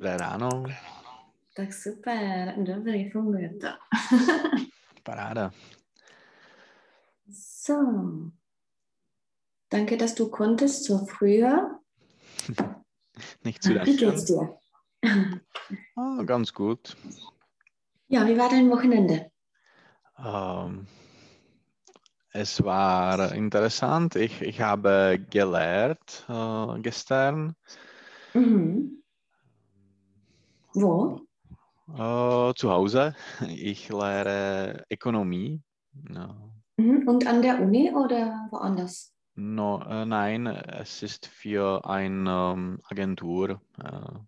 [0.00, 0.64] Ráno.
[1.54, 3.68] Tak super, dobrý, funguje to.
[5.02, 5.50] Paráda.
[7.28, 7.74] So.
[9.70, 11.80] Danke, dass du konntest so früher.
[13.44, 14.26] Nicht zu Wie geht's danken.
[14.26, 14.58] dir?
[15.96, 16.96] Ah, ganz gut.
[18.08, 19.30] Ja, wie war dein Wochenende?
[20.18, 20.86] Ähm,
[22.32, 24.16] es war interessant.
[24.16, 27.54] Ich, ich habe gelernt äh, gestern.
[28.34, 28.99] Mhm.
[30.74, 31.20] Wo?
[31.88, 33.14] Äh, zu Hause.
[33.48, 35.60] Ich lehre Ökonomie.
[36.08, 36.36] Ja.
[36.76, 37.08] Mhm.
[37.08, 39.12] Und an der Uni oder woanders?
[39.34, 43.60] No, äh, nein, es ist für eine ähm, Agentur.
[43.82, 44.18] Äh,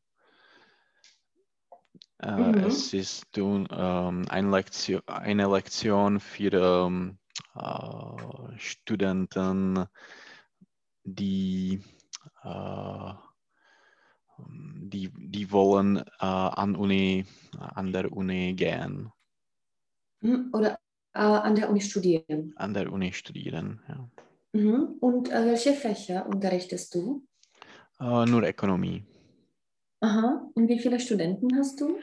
[2.19, 2.55] äh, Mhm.
[2.67, 6.53] Es ist un- ähm, eine, Lektion, eine Lektion für
[6.87, 7.19] ähm,
[7.55, 9.87] äh, Studenten,
[11.05, 11.83] die,
[12.45, 13.13] äh,
[14.49, 17.25] die, die wollen äh, an, Uni,
[17.59, 19.11] an der Uni gehen,
[20.23, 20.51] Mhm.
[20.53, 20.79] Oder
[21.15, 22.53] äh, an der Uni studieren?
[22.57, 23.81] an der Uni studieren.
[23.89, 24.09] Ja.
[24.53, 24.97] Mhm.
[25.01, 27.27] Und äh, welche Fächer unterrichtest du?
[28.01, 29.05] Äh, nur Ökonomie.
[30.01, 30.49] Aha.
[30.55, 31.99] Und wie viele Studenten hast du?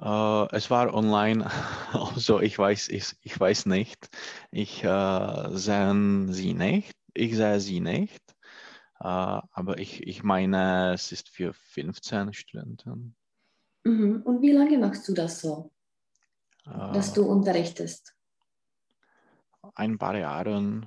[0.00, 1.46] Äh, es war online,
[1.92, 4.08] also ich weiß, ich, ich weiß nicht.
[4.50, 6.96] Ich äh, sehe sie nicht.
[7.14, 8.23] Ich sehe sie nicht.
[9.00, 13.16] Äh, aber ich, ich meine, es ist für 15 Studenten.
[13.84, 14.22] Mhm.
[14.22, 15.70] Und wie lange machst du das so,
[16.66, 18.14] Äh, dass du unterrichtest?
[19.74, 20.86] ein paar Jahren.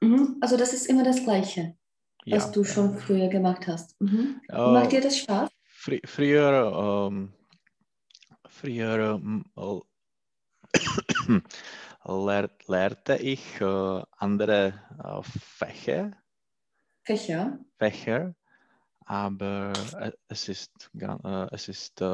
[0.00, 0.38] Mhm.
[0.40, 1.76] Also das ist immer das Gleiche,
[2.24, 2.36] Ja.
[2.36, 4.00] was du schon früher gemacht hast.
[4.00, 4.40] Mhm.
[4.48, 5.50] Äh, Macht dir das Spaß?
[5.64, 7.32] fri früher, ähm,
[8.46, 9.44] früher ähm,
[12.06, 16.12] lehr lernte ich äh, andere äh, Fächer.
[17.04, 17.58] Fächer?
[17.78, 18.34] Fächer,
[19.04, 22.06] aber äh, es ist, äh, es ist äh,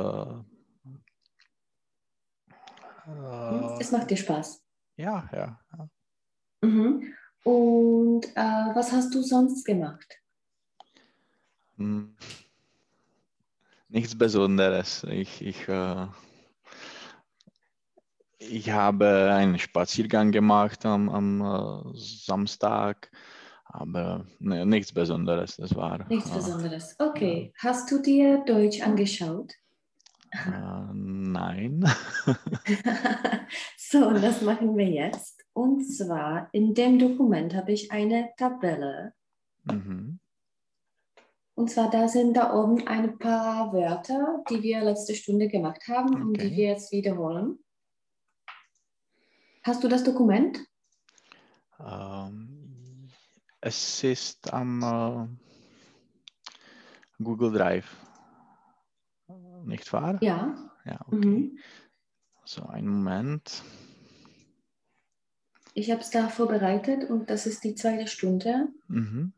[3.07, 4.63] äh, Es macht dir Spaß.
[4.97, 5.89] ja, ja, ja.
[6.63, 7.15] Mhm.
[7.45, 10.21] Und äh, was hast du sonst gemacht?
[11.77, 12.17] Hm.
[13.89, 15.05] Nichts Besonderes.
[15.05, 16.07] Ich, ich, äh,
[18.39, 23.11] ich habe einen Spaziergang gemacht am, am äh, Samstag,
[23.73, 25.57] aber ne, nichts Besonderes.
[25.57, 26.97] Das war Nichts Besonderes.
[26.99, 27.53] Okay.
[27.59, 29.53] Hast du dir Deutsch angeschaut?
[30.33, 31.85] äh, nein.
[33.77, 35.45] so, und das machen wir jetzt.
[35.53, 39.15] Und zwar in dem Dokument habe ich eine Tabelle.
[39.65, 40.19] mhm.
[41.57, 46.15] Und zwar da sind da oben ein paar Wörter, die wir letzte Stunde gemacht haben
[46.15, 46.57] und die Okay.
[46.57, 47.59] wir jetzt wiederholen.
[49.63, 50.59] Hast du das Dokument?
[51.79, 52.60] Ähm,
[53.61, 55.27] es ist am äh,
[57.23, 57.97] Google Drive.
[59.65, 60.19] Nicht wahr?
[60.23, 60.57] Ja.
[60.85, 61.27] Ja, okay.
[61.27, 61.59] Mhm.
[62.45, 63.63] So, einen Moment.
[65.75, 68.69] Ich habe es da vorbereitet und das ist die zweite Stunde.
[68.89, 69.33] Mhm.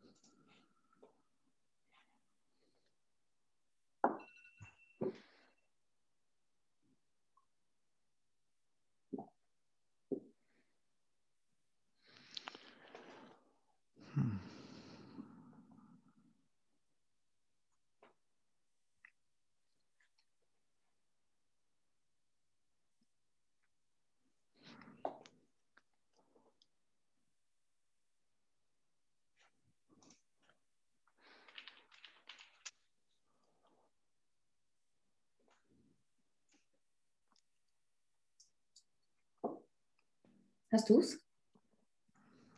[40.73, 41.21] Hast du es?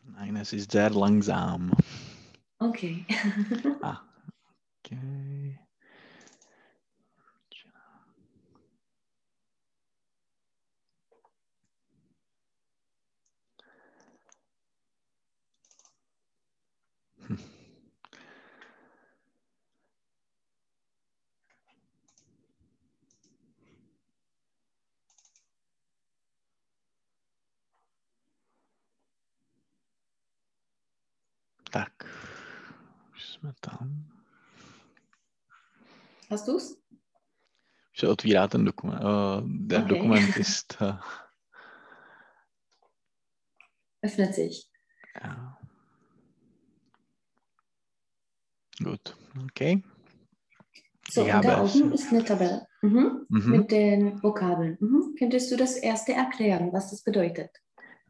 [0.05, 1.73] Nein, es ist sehr langsam.
[2.61, 3.05] Okay.
[3.83, 4.01] Ah,
[4.79, 5.59] okay.
[33.61, 34.11] Tam.
[36.31, 36.81] Hast du es?
[37.95, 39.01] Už se otvírá ten dokument.
[39.05, 39.89] Uh, der Okay.
[39.89, 40.95] Dokument ist, uh,
[44.03, 44.69] Öffnet sich.
[45.23, 45.59] ja.
[48.83, 49.83] Gut, okay.
[51.09, 53.27] So, Ich und da oben ist eine Tabelle mhm.
[53.29, 53.51] Mhm.
[53.51, 54.77] mit den Vokabeln.
[54.81, 55.15] Mhm.
[55.19, 57.51] Könntest du das erste erklären, was das bedeutet?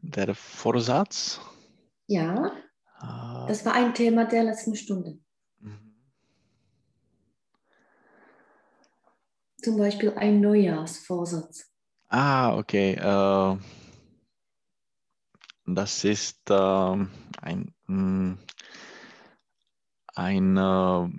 [0.01, 1.39] Der Vorsatz.
[2.07, 2.47] Ja,
[3.01, 5.19] äh, das war ein Thema der letzten Stunde.
[9.65, 11.71] Zum Beispiel ein Neujahrsvorsatz.
[12.09, 12.93] Ah, okay.
[12.93, 13.57] Äh,
[15.65, 17.09] das ist ähm,
[17.41, 18.37] ein, mh,
[20.15, 21.09] ein äh,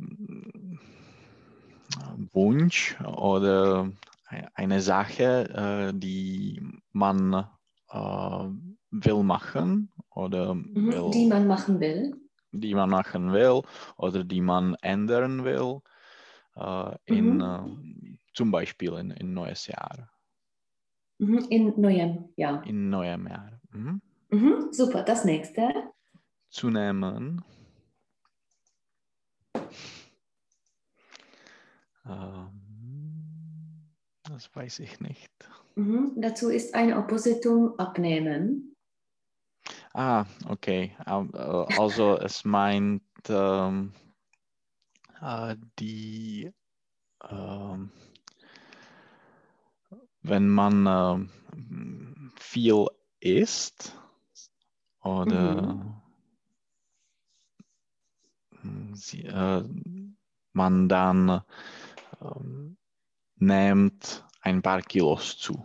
[2.33, 3.91] Wunsch oder
[4.31, 6.63] e- eine Sache, äh, die
[6.93, 7.47] man
[8.91, 10.91] will machen oder Mhm.
[10.91, 12.15] will, Die man machen will.
[12.53, 13.63] die man machen will
[13.97, 15.81] oder die man ändern will,
[17.05, 17.61] in, äh,
[18.37, 20.11] zum Beispiel in, in neues Jahr,
[21.19, 21.47] Mhm.
[21.49, 22.62] In neuem Jahr.
[22.67, 23.59] in neuem Jahr.
[23.73, 24.03] Mhm.
[24.29, 24.69] Mhm.
[24.71, 25.73] Super, das nächste.
[26.50, 27.43] Zu nehmen.
[32.06, 33.91] Ähm,
[34.25, 35.33] das weiß ich nicht.
[35.77, 36.12] Mhm.
[36.21, 38.77] Dazu ist ein Oppositum abnehmen.
[39.94, 40.94] Ah, okay.
[41.06, 41.11] Äh,
[41.79, 43.93] Also es meint ähm,
[45.23, 46.53] äh, die,
[47.31, 47.91] ähm,
[50.28, 52.87] wenn man ähm, viel
[53.20, 53.96] isst
[55.02, 56.02] oder
[58.62, 59.62] mm, sie, äh,
[60.52, 61.43] man dann
[62.20, 62.76] ähm,
[63.37, 65.64] nimmt ein paar Kilos zu.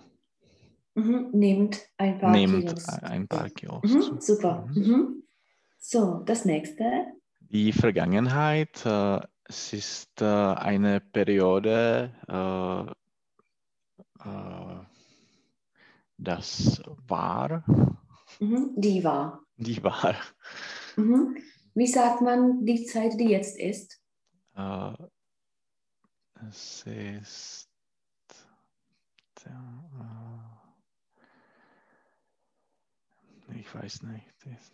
[0.95, 1.29] Mhm.
[1.31, 2.87] Nimmt ein paar Nimmt Kilos.
[2.89, 4.01] ein paar Kilos Mhm.
[4.01, 4.19] zu.
[4.19, 4.67] Super.
[4.73, 4.81] Mhm.
[4.81, 5.23] Mhm.
[5.79, 6.83] So, das nächste.
[7.39, 12.93] Die Vergangenheit, äh, es ist äh, eine Periode, äh, äh,
[16.17, 17.63] das war,
[18.39, 18.73] Mhm.
[18.75, 19.43] Die war.
[19.57, 20.15] die war,
[20.95, 21.37] Mhm.
[21.73, 23.99] Wie sagt man die Zeit, die jetzt ist?
[24.55, 24.93] äh,
[26.47, 27.69] es ist,
[29.45, 29.49] äh,
[33.59, 34.25] ich weiß nicht,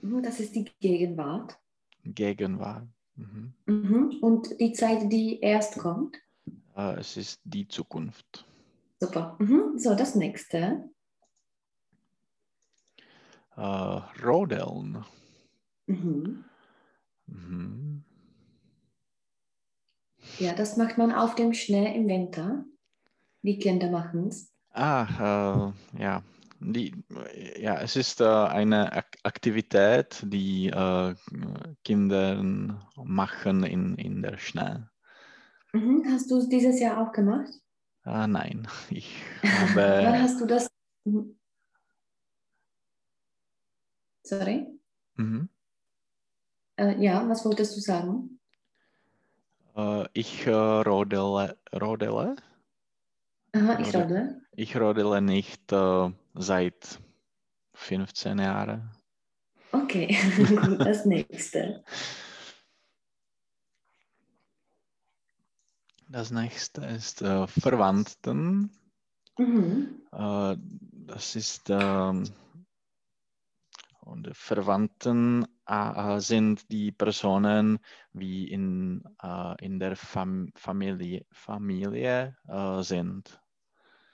[0.02, 0.24] Mhm.
[0.24, 1.58] Das ist die Gegenwart.
[2.04, 2.88] Gegenwart.
[3.16, 3.54] Mhm.
[3.66, 4.18] Mhm.
[4.22, 6.18] Und die Zeit, die erst kommt.
[6.76, 8.47] Äh, es ist die Zukunft.
[9.00, 9.38] Super.
[9.40, 9.78] Mhm.
[9.78, 10.90] So, das nächste.
[13.56, 15.06] Äh, Rodeln.
[15.88, 16.46] Mhm.
[17.28, 18.04] Mhm.
[20.40, 22.66] Ja, das macht man auf dem Schnee im Winter.
[23.44, 24.54] Die Kinder machen es.
[24.72, 26.24] Ah, äh, ja.
[26.60, 26.92] Die,
[27.60, 31.14] ja, es ist äh, eine Ak Aktivität, die äh,
[31.84, 32.42] Kinder
[32.96, 34.80] machen in, in der Schnee.
[35.74, 36.04] Mhm.
[36.12, 37.52] Hast du es dieses Jahr auch gemacht?
[38.08, 40.70] Ah, nein, ich Wann habe, hast du das?
[44.24, 44.80] Sorry?
[45.16, 45.50] mhm.
[46.78, 48.40] Äh, ja, was wolltest du sagen?
[49.76, 52.36] äh, ich äh, rodele, rodele.
[53.54, 54.42] Aha, ich Oder- rode.
[54.56, 57.00] Ich rodele nicht äh, seit
[57.74, 58.90] 15 Jahren.
[59.74, 60.16] Okay,
[60.80, 61.84] das nächste.
[66.10, 68.72] Das nächste ist äh, Verwandten.
[69.38, 70.02] Mhm.
[70.12, 70.56] Äh,
[71.06, 72.24] das ist ähm,
[74.08, 77.80] und Verwandten äh, sind die Personen,
[78.14, 83.42] wie in, äh, in der Fam Familie, Familie äh, sind.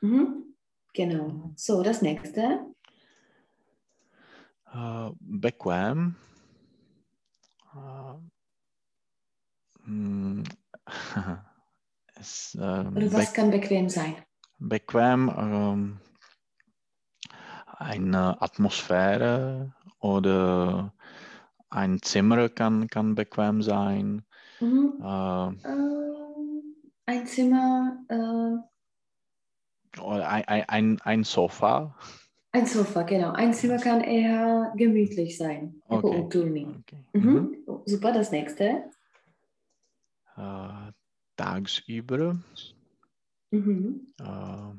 [0.01, 0.55] Mhm.
[0.93, 1.53] Genau.
[1.55, 2.65] So, das nächste.
[4.73, 6.15] Äh, bequem.
[12.55, 14.15] Äh, hm, es, äh, Oder was kann bequem sein?
[14.59, 15.99] bequem ähm,
[17.77, 20.93] eine Atmosphäre oder
[21.69, 24.23] ein Zimmer kann, kann bequem sein.
[24.59, 24.93] Mhm.
[25.01, 26.75] Äh, Ähm,
[27.05, 31.95] ein Zimmer, äh, oder ein, ein- ein, Sofa.
[32.51, 33.31] ein Sofa, genau.
[33.33, 35.81] Ein Zimmer kann eher gemütlich sein.
[35.89, 36.21] Okay.
[36.21, 37.05] Okay.
[37.13, 37.23] Mhm.
[37.67, 37.83] Mhm.
[37.85, 38.85] Super, das nächste.
[40.37, 40.91] Äh,
[41.35, 42.37] tagsüber.
[43.51, 44.13] Mhm.
[44.19, 44.73] Äh,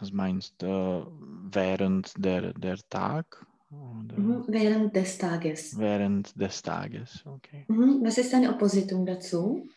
[0.00, 1.06] was meinst du?
[1.50, 3.46] Während der, der Tag?
[3.70, 4.44] Mhm.
[4.48, 5.78] Während des Tages.
[5.78, 7.64] Während des Tages, okay.
[7.68, 8.00] Mhm.
[8.02, 9.68] Was ist eine Oppositum dazu?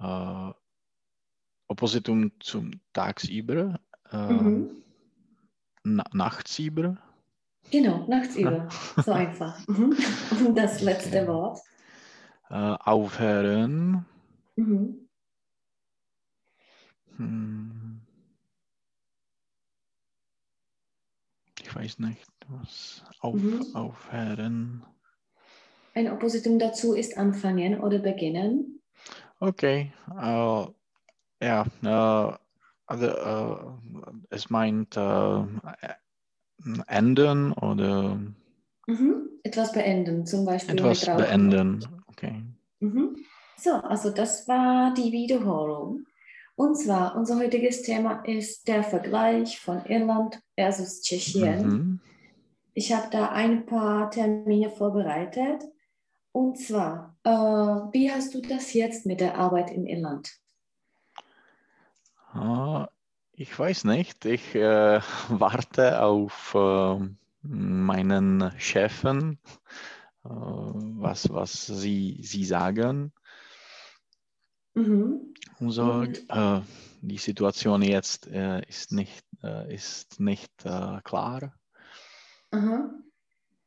[0.00, 0.50] Äh,
[1.68, 3.78] Oppositum zum tagsüber.
[4.10, 4.82] Äh, Mhm.
[5.84, 6.98] na, nachtsüber.
[7.70, 8.68] Genau, nachtsüber.
[9.04, 9.66] So einfach.
[9.68, 9.96] Mhm.
[10.46, 11.28] Und das letzte Okay.
[11.28, 11.60] Wort.
[12.50, 14.04] Äh, aufhören.
[14.56, 15.08] Mhm.
[17.16, 18.00] Hm.
[21.62, 23.76] Ich weiß nicht, was auf, Mhm.
[23.76, 24.84] aufhören.
[25.94, 28.82] Ein Oppositum dazu ist anfangen oder beginnen.
[29.38, 30.66] Okay, äh,
[31.42, 32.36] ja, äh,
[32.86, 33.56] also, äh,
[34.30, 34.96] es meint
[36.88, 38.18] enden oder
[38.88, 39.28] Mhm.
[39.44, 41.99] Etwas beenden, zum Beispiel etwas beenden.
[42.20, 42.42] Okay.
[42.80, 43.16] Mhm.
[43.56, 46.06] So, also das war die Wiederholung.
[46.54, 51.66] Und zwar, unser heutiges Thema ist der Vergleich von Irland versus Tschechien.
[51.66, 52.00] Mhm.
[52.74, 55.64] Ich habe da ein paar Termine vorbereitet.
[56.32, 60.30] Und zwar, äh, wie hast du das jetzt mit der Arbeit in Irland?
[62.32, 62.88] Ah,
[63.32, 64.24] ich weiß nicht.
[64.26, 66.98] Ich äh, warte auf äh,
[67.42, 69.38] meinen Chefen,
[70.30, 73.12] was, was sie, sie sagen.
[74.74, 75.34] Mhm.
[75.58, 76.24] Und?
[76.28, 76.60] äh,
[77.02, 81.54] die Situation jetzt äh, ist nicht, äh, ist nicht äh, klar.
[82.50, 82.90] Aha.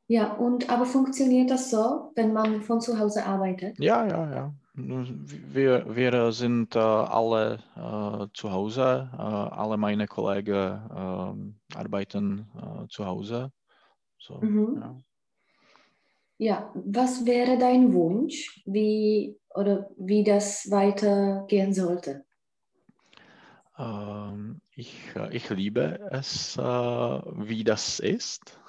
[0.08, 3.79] Ja, und aber funktioniert das so, wenn man von zu Hause arbeitet?
[3.79, 4.53] Ja, ja, ja.
[4.75, 9.10] Wir, wir sind äh, alle äh, zu Hause.
[9.13, 13.51] Äh, alle meine Kollegen ähm, arbeiten äh, zu Hause.
[14.20, 14.77] So, Mhm.
[14.82, 14.96] ja.
[16.37, 22.25] Ja, was wäre dein Wunsch, wie oder wie das weitergehen sollte?
[23.77, 28.59] Ähm, ich, äh, ich liebe es, äh, wie das ist.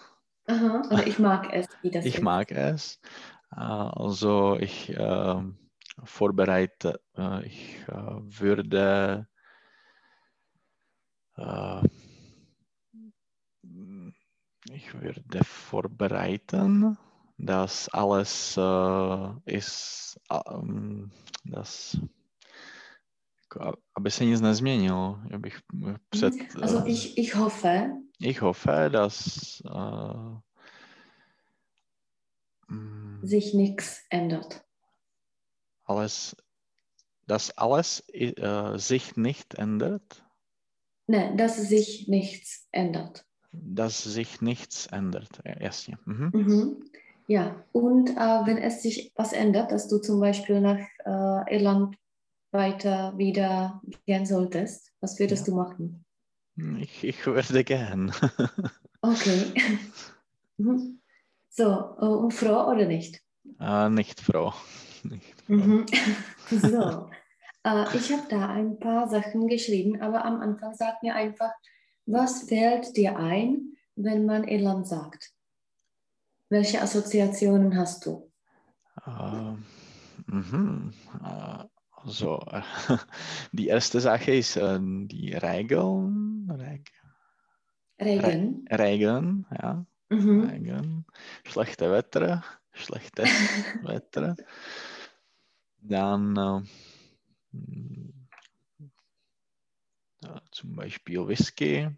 [0.46, 2.22] Aha, oder ich mag es, wie das Ich ist.
[2.22, 3.00] mag es.
[3.52, 5.58] Äh, also ich ähm,
[6.04, 7.00] vorbereite,
[7.44, 9.26] ich würde
[14.72, 16.96] ich würde vorbereiten,
[17.38, 21.10] dass alles äh, ist, ähm,
[21.44, 21.96] das
[23.94, 25.20] aby se nic nezměnilo.
[25.30, 30.40] Já bych eh, před, Also eh, ich, ich hoffe, ich hoffe, dass äh,
[33.22, 34.64] sich nichts ändert.
[35.86, 36.34] alles,
[37.26, 40.22] dass alles äh, sich nicht ändert,
[41.06, 43.24] Ne, dass sich nichts ändert.
[43.52, 45.28] dass sich nichts ändert.
[45.44, 45.98] Ja, Yes, ja.
[46.06, 46.30] Mhm.
[46.32, 46.90] Mhm.
[47.26, 48.14] Ja, und äh,
[48.46, 51.96] wenn es sich was ändert, dass du zum Beispiel nach äh, Irland
[52.52, 55.52] weiter wieder gehen solltest, was würdest Ja.
[55.52, 56.04] du machen?
[56.78, 58.12] Ich, ich würde gern.
[59.02, 59.52] Okay.
[60.56, 61.00] Mhm.
[61.50, 63.20] So, äh, und froh oder nicht?
[63.60, 64.52] äh, nicht froh.
[65.02, 65.52] Nicht froh.
[65.52, 65.86] Mhm.
[66.48, 67.10] So,
[67.94, 71.50] ich habe da ein paar Sachen geschrieben, aber am Anfang sag mir einfach,
[72.06, 75.32] was fällt dir ein, wenn man Irland sagt?
[76.48, 78.30] Welche Assoziationen hast du?
[79.06, 79.54] Äh,
[80.26, 80.92] mhm.
[81.24, 82.62] Äh, also, äh,
[83.52, 86.50] die erste Sache ist äh, die Regeln.
[86.50, 86.90] Reg
[88.00, 88.66] Regen.
[88.70, 89.86] Regeln, ja.
[90.10, 90.44] Mhm.
[90.44, 91.06] Regen.
[91.44, 92.44] Schlechte Wetter.
[92.72, 93.28] Schlechtes
[93.82, 94.36] Wetter.
[95.80, 98.26] Dann äh, mm,
[100.22, 101.88] ja, zum Beispiel Whisky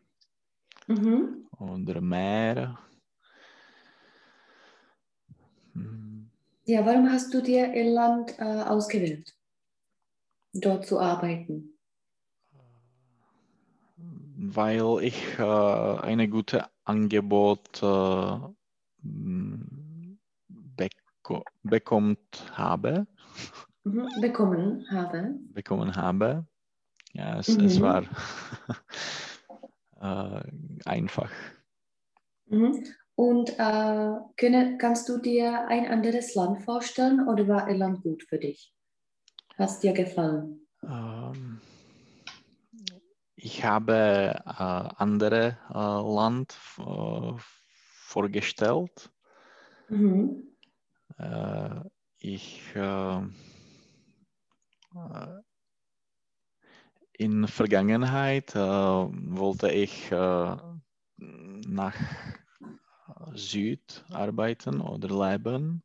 [0.88, 1.48] Mhm.
[1.58, 2.78] oder Meer.
[6.64, 9.32] Ja, warum hast du dir Irland äh, ausgewählt,
[10.52, 11.78] dort zu arbeiten?
[14.38, 18.38] Weil ich äh, eine gute Angebot äh,
[20.48, 23.06] beko bekommt habe,
[23.84, 24.08] Mhm.
[24.20, 25.38] Bekommen habe.
[25.54, 26.44] bekommen habe.
[27.12, 27.82] Ja, es, es Mhm.
[27.82, 28.02] war
[30.00, 30.42] äh,
[30.84, 31.30] einfach.
[32.46, 32.84] Mhm.
[33.16, 38.38] Und äh, könne, kannst du dir ein anderes Land vorstellen oder war Irland gut für
[38.38, 38.74] dich?
[39.56, 40.66] Es dir gefallen?
[40.82, 41.62] Ähm,
[43.36, 49.10] ich habe äh, andere äh, Land äh, vorgestellt.
[49.88, 50.54] Mhm.
[51.16, 51.80] Äh,
[52.18, 53.22] ich äh, äh,
[57.14, 60.10] in Vergangenheit äh, wollte ich
[61.18, 61.94] nach
[63.34, 65.82] Süd arbeiten oder leben,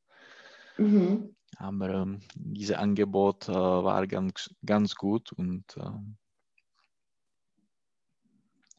[0.77, 1.31] Mhm.
[1.57, 6.17] aber ähm, dieses Angebot äh, war ganz, ganz gut und ähm,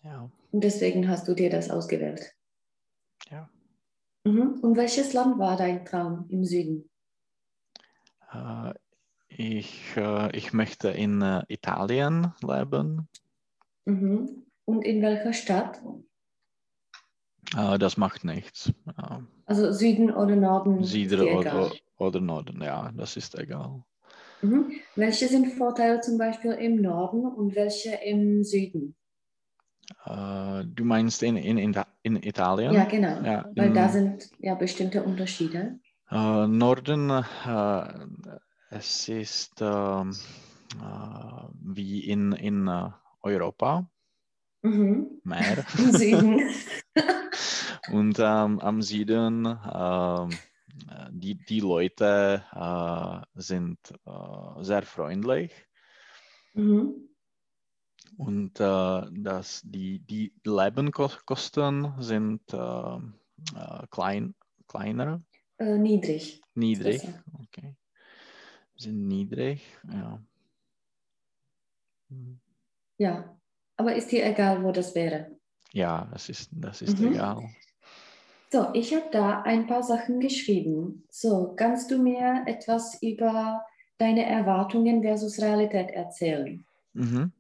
[0.03, 2.33] ja, Und deswegen hast du dir das ausgewählt.
[3.31, 3.49] Ja.
[4.25, 4.59] Mhm.
[4.63, 6.91] Und welches Land war dein Traum im Süden?
[8.33, 8.73] äh,
[9.29, 13.09] ich, äh, ich möchte in äh, Italien leben.
[13.85, 14.47] Mhm.
[14.65, 15.81] Und in welcher Stadt?
[17.57, 18.73] Äh, das macht nichts.
[18.87, 20.83] Äh, Also Süden oder Norden?
[20.85, 23.85] Süden oder, oder Norden, ja, das ist egal.
[24.43, 24.73] Mhm.
[24.97, 28.97] Welche sind Vorteile zum Beispiel im Norden und welche im Süden?
[30.05, 32.75] Äh, du meinst in, in, in, in Italien?
[32.75, 33.23] Ja, genau.
[33.25, 35.79] Ja, Weil da im sind ja bestimmte Unterschiede.
[36.11, 38.07] äh, Norden, äh,
[38.71, 40.17] es ist ähm,
[40.81, 42.89] äh, wie in, in äh,
[43.23, 43.89] Europa
[44.65, 45.21] Mhm.
[45.25, 45.65] mehr.
[45.79, 46.41] Im Süden.
[47.91, 50.27] Und ähm, am Süden, äh,
[51.11, 55.53] die, die Leute äh, sind äh, sehr freundlich.
[56.55, 57.09] mhm.
[58.19, 64.35] Und äh, dass die, die Lebenkosten sind äh, äh, klein,
[64.69, 65.23] kleiner,
[65.59, 66.41] niedrig.
[66.55, 67.03] niedrig.
[67.43, 67.75] Okay.
[68.77, 69.63] Sind niedrig,
[69.93, 70.21] ja.
[72.11, 72.41] Hm.
[72.99, 73.37] Ja.
[73.77, 75.39] Aber ist dir egal, wo das wäre?
[75.73, 77.15] Ja, das ist, das ist Mhm.
[77.15, 77.49] egal.
[78.53, 81.05] So, ich habe da ein paar Sachen geschrieben.
[81.09, 83.65] So, kannst du mir etwas über
[83.97, 86.63] deine Erwartungen versus Realität erzählen?
[86.93, 87.33] Mhm.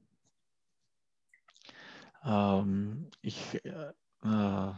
[2.24, 3.92] Ähm, ich, äh,
[4.24, 4.72] äh,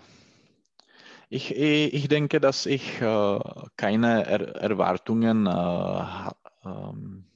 [1.29, 3.39] ich, ich denke, dass ich äh,
[3.77, 6.31] keine er Erwartungen äh,
[6.65, 7.27] ähm,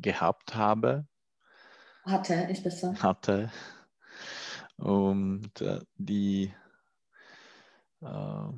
[0.00, 1.06] gehabt habe,
[2.06, 2.94] Hatte, ist besser.
[3.02, 3.52] hatte.
[4.78, 6.50] Und äh, die
[8.04, 8.52] äh,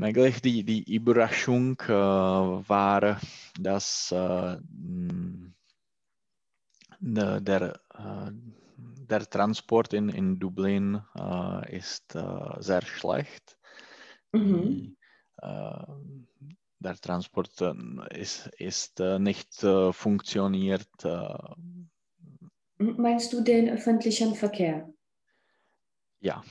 [0.00, 3.20] Eigentlich die, die Überraschung äh, war,
[3.58, 4.56] dass äh,
[7.00, 8.30] der, der, äh,
[9.08, 11.00] der Transport in, in Dublin
[11.68, 12.12] ist
[12.58, 13.56] sehr schlecht.
[14.32, 14.96] Mhm.
[15.40, 17.60] Der Transport
[18.10, 20.88] ist, ist nicht funktioniert.
[22.78, 24.92] Meinst du den öffentlichen Verkehr?
[26.20, 26.42] Ja,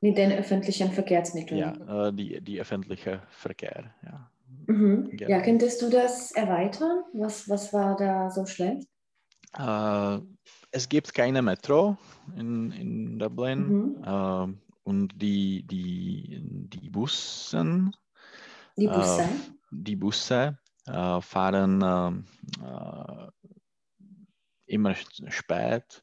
[0.00, 1.58] Mit den öffentlichen Verkehrsmitteln?
[1.88, 3.94] ja äh, die, die öffentliche Verkehr.
[4.02, 4.30] Ja.
[4.66, 5.10] Mhm.
[5.16, 5.30] Genau.
[5.30, 7.02] Ja, könntest du das erweitern?
[7.12, 8.88] Was, was war da so schlecht?
[9.56, 10.18] Äh,
[10.70, 11.96] es gibt keine Metro
[12.36, 14.04] in, in Dublin Mhm.
[14.04, 14.46] äh,
[14.84, 17.92] und die, die, die Bussen,
[18.76, 19.28] Die Äh, Busse?
[19.70, 23.26] die Busse äh, fahren äh,
[24.66, 24.94] immer
[25.28, 26.02] spät.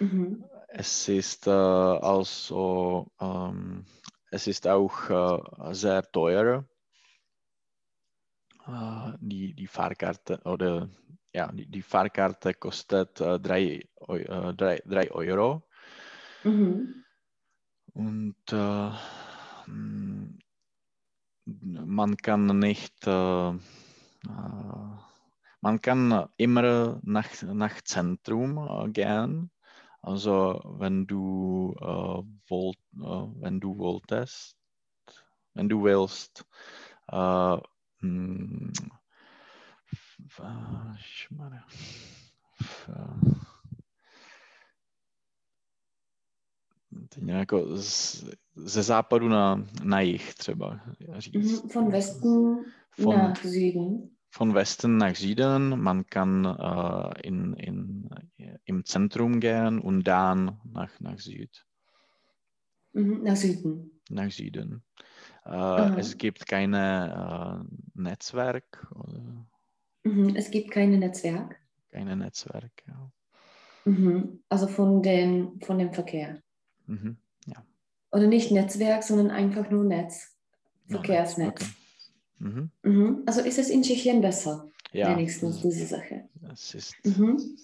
[0.00, 0.44] Mhm.
[0.72, 3.84] Es ist äh, also, ähm,
[4.30, 6.64] es ist auch äh, sehr teuer.
[8.66, 10.88] Äh, die, die Fahrkarte oder
[11.32, 15.62] ja, die, die Fahrkarte kostet äh, 3 Eu- äh, Euro.
[16.44, 17.02] Mhm.
[17.92, 18.90] Und äh,
[19.66, 20.38] m,
[21.44, 23.52] man kann nicht, äh,
[25.60, 29.50] man kann immer nach, nach Zentrum gehen.
[30.02, 34.56] Also wenn du, äh, wollt, äh, wenn du wolltest,
[35.54, 36.44] wenn du willst,
[37.12, 37.56] äh,
[38.02, 38.72] m,
[39.92, 41.64] f- äh, Ježišmarja,
[42.60, 42.90] f-
[47.08, 48.24] teď jako z,
[48.56, 50.80] ze západu na, na jih třeba
[51.18, 51.62] říct.
[51.62, 51.68] Mhm.
[51.74, 52.64] Von Westen
[52.98, 54.10] Von, nach Süden.
[54.30, 55.80] Von Westen nach Süden.
[55.80, 58.08] Man kann äh, in, in,
[58.64, 61.64] im Zentrum gehen und dann nach, nach Süd,
[62.92, 63.22] Mhm.
[63.22, 64.00] Nach Süden.
[64.08, 64.82] nach Süden.
[65.44, 69.46] Äh, es gibt keine äh, Netzwerk oder
[70.02, 70.34] Mhm.
[70.34, 71.60] Es gibt kein Netzwerk.
[71.92, 72.72] keine Netzwerk.
[72.88, 73.12] Ja.
[73.84, 74.42] Mhm.
[74.48, 76.40] Also von, den, von dem Verkehr.
[76.86, 77.18] Mhm.
[78.12, 80.36] Oder nicht Netzwerk, sondern einfach nur Netz.
[80.88, 81.62] Ja, Verkehrsnetz.
[81.62, 81.70] okay.
[82.40, 82.70] Mhm.
[82.82, 83.22] Mhm.
[83.26, 86.28] Also ist es in Tschechien besser, Ja, wenigstens diese Sache.
[86.52, 87.56] es ist Mhm.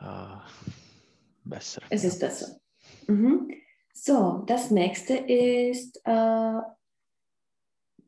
[0.00, 0.36] äh,
[1.44, 1.82] besser.
[1.90, 2.60] Es ist besser.
[3.06, 3.50] Mhm.
[3.94, 6.60] So, das nächste ist äh,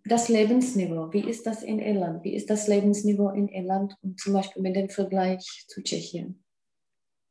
[0.05, 1.13] das Lebensniveau.
[1.13, 2.25] Wie ist das in Irland?
[2.25, 6.43] Wie ist das Lebensniveau in Irland und zum Beispiel mit dem Vergleich zu Tschechien?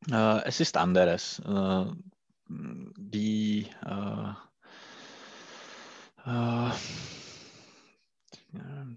[0.10, 1.40] Äh, es ist anderes.
[1.46, 1.86] Äh,
[2.50, 4.34] die äh,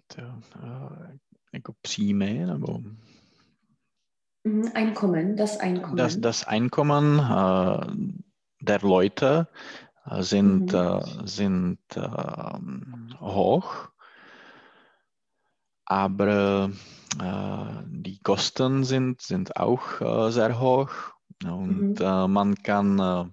[0.06, 1.18] to, äh,
[1.52, 2.78] jako příjmy nebo.
[4.74, 5.96] Einkommen, das Einkommen.
[5.96, 7.86] das, das Einkommen äh,
[8.60, 9.48] der Leute
[10.06, 10.78] äh, sind, Mhm.
[10.78, 13.88] äh, sind ähm, hoch,
[15.86, 16.70] aber
[17.20, 20.90] äh, die Kosten sind, sind auch äh, sehr hoch
[21.44, 21.96] und Mhm.
[22.00, 23.24] äh, man kann äh,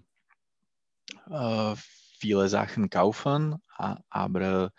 [1.30, 1.76] äh,
[2.20, 3.62] viele Sachen kaufen,
[4.10, 4.70] aber äh,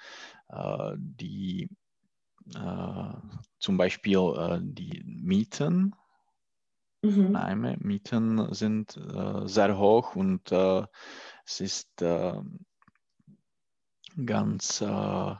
[0.98, 1.68] die
[2.54, 3.12] äh,
[3.58, 5.94] zum Beispiel äh, die Mieten,
[7.04, 7.36] Mhm.
[7.36, 10.84] Heime, Mieten sind äh, sehr hoch und äh,
[11.44, 12.34] es ist äh,
[14.24, 15.34] ganz äh,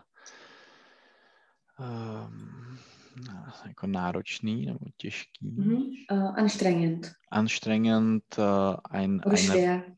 [5.41, 5.97] Mhm.
[6.09, 9.97] Äh, anstrengend anstrengend, äh, ein, oder eine, schwer.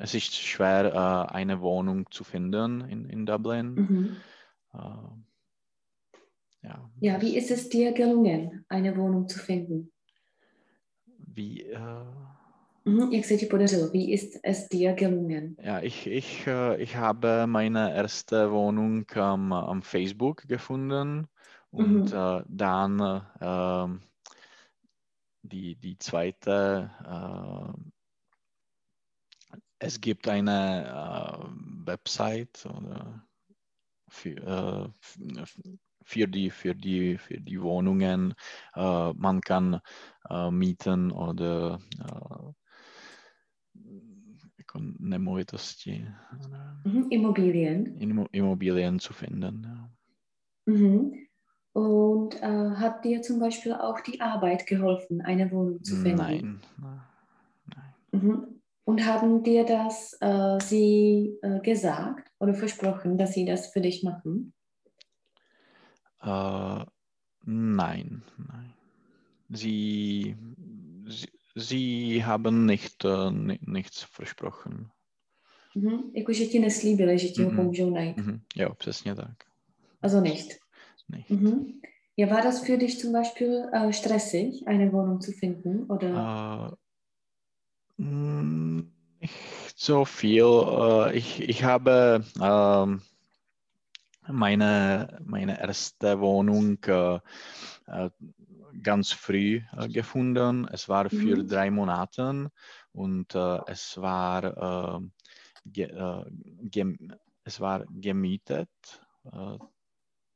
[0.00, 0.94] es ist schwer,
[1.30, 3.74] äh, eine Wohnung zu finden in, in Dublin.
[3.74, 4.16] Mhm.
[4.74, 4.78] Äh,
[6.62, 9.90] ja, Ja, wie ist es dir gelungen, eine Wohnung zu finden?
[11.34, 12.04] wie, äh,
[12.84, 13.12] Mhm.
[13.12, 13.90] Jak se ti podařilo?
[13.92, 15.56] Wie ist es dir gelungen?
[15.58, 21.28] ja, ich, ich, äh, ich habe meine erste Wohnung am, am Facebook gefunden
[21.70, 22.12] und Mhm.
[22.12, 24.00] äh, dann äh, ähm,
[25.42, 27.90] die, die zweite, äh,
[29.78, 33.26] es gibt eine äh, Website oder
[34.10, 35.44] für, äh,
[36.04, 38.34] für, die, für, die, für die Wohnungen.
[38.74, 39.80] Äh, man kann
[40.28, 41.78] äh, mieten oder
[44.98, 46.06] nemovitosti.
[46.84, 48.28] Mhm, Immobilien.
[48.32, 49.62] Immobilien zu finden.
[49.64, 49.90] Ja.
[50.72, 51.26] Mhm.
[51.72, 56.16] Und äh, hat dir zum Beispiel auch die Arbeit geholfen, eine Wohnung zu finden?
[56.16, 56.60] Nein.
[56.80, 57.94] Nein.
[58.12, 58.60] Mhm.
[58.84, 64.02] Und haben dir das äh, sie äh, gesagt oder versprochen, dass sie das für dich
[64.02, 64.52] machen?
[66.22, 66.84] Äh,
[67.44, 68.74] nein, nein.
[69.50, 70.36] Sie,
[71.06, 73.30] sie, sie haben nicht, uh,
[73.66, 74.90] nichts versprochen.
[75.74, 76.10] Mhm.
[76.14, 78.16] Jako, že ti neslíbili, že ti ho pomůžou najít.
[78.16, 78.40] Mhm.
[78.56, 79.36] Jo, přesně tak.
[80.02, 80.58] Also nicht.
[81.08, 81.30] Nicht.
[81.30, 81.80] Mhm.
[82.16, 85.86] Ja, war das für dich zum Beispiel äh, stressig, eine Wohnung zu finden?
[85.88, 86.76] Oder?
[86.76, 86.76] Äh,
[89.20, 90.44] nicht so viel.
[90.44, 93.00] Äh, ich, ich habe ähm,
[94.28, 97.18] meine, meine erste Wohnung äh,
[97.86, 98.10] äh,
[98.82, 100.68] ganz früh gefunden.
[100.70, 101.48] Es war für mhm.
[101.48, 102.50] drei Monate
[102.92, 105.00] und es war, äh,
[105.64, 106.96] ge, äh,
[107.44, 108.68] es war gemietet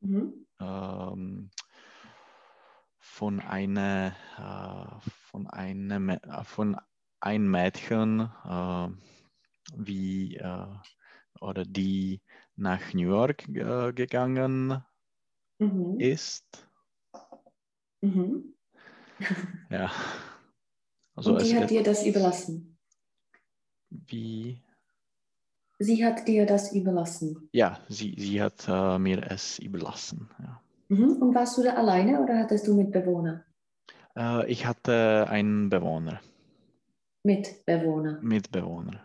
[0.00, 0.46] mhm.
[0.58, 1.50] ähm,
[2.98, 4.16] von einer
[5.30, 6.76] von einem von
[7.20, 8.30] ein Mädchen
[9.76, 10.40] wie
[11.40, 12.20] oder die
[12.56, 14.82] nach New York äh, gegangen
[15.58, 15.98] mhm.
[15.98, 16.68] ist.
[18.00, 18.54] Mhm.
[19.70, 19.90] ja.
[21.16, 22.76] Also Und die hat dir das überlassen?
[23.90, 24.60] Wie?
[25.78, 27.48] Sie hat dir das überlassen?
[27.52, 30.30] Ja, sie, sie hat äh, mir es überlassen.
[30.38, 30.60] Ja.
[30.88, 31.22] Mhm.
[31.22, 33.44] Und warst du da alleine oder hattest du Mitbewohner?
[34.16, 36.20] Äh, ich hatte einen Bewohner.
[37.24, 38.18] Mitbewohner?
[38.22, 39.03] Mitbewohner.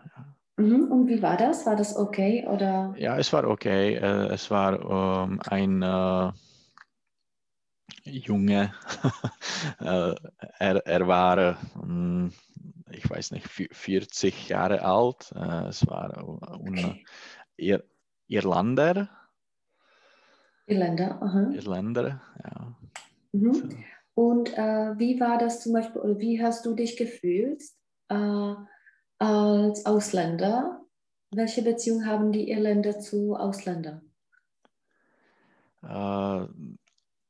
[0.60, 1.66] Und wie war das?
[1.66, 2.94] War das okay oder?
[2.98, 3.96] Ja, es war okay.
[3.96, 6.32] Äh, es war ähm, ein äh,
[8.04, 8.74] Junge.
[9.80, 10.14] äh,
[10.60, 12.34] er, er war, ähm,
[12.92, 15.32] ich weiß nicht, 40 Jahre alt.
[15.34, 17.06] Äh, es war okay.
[17.56, 17.84] Ir
[18.28, 19.10] Irlander.
[20.66, 21.52] Irländer, aha.
[21.54, 22.76] Irländer, ja.
[23.32, 23.54] Mhm.
[23.54, 23.70] So.
[24.14, 27.64] Und äh, wie war das zum Beispiel, oder wie hast du dich gefühlt?
[28.10, 28.56] Äh,
[29.20, 30.82] als Ausländer.
[31.32, 34.02] Welche Beziehung haben die Irländer zu Ausländern?
[35.84, 36.48] Uh,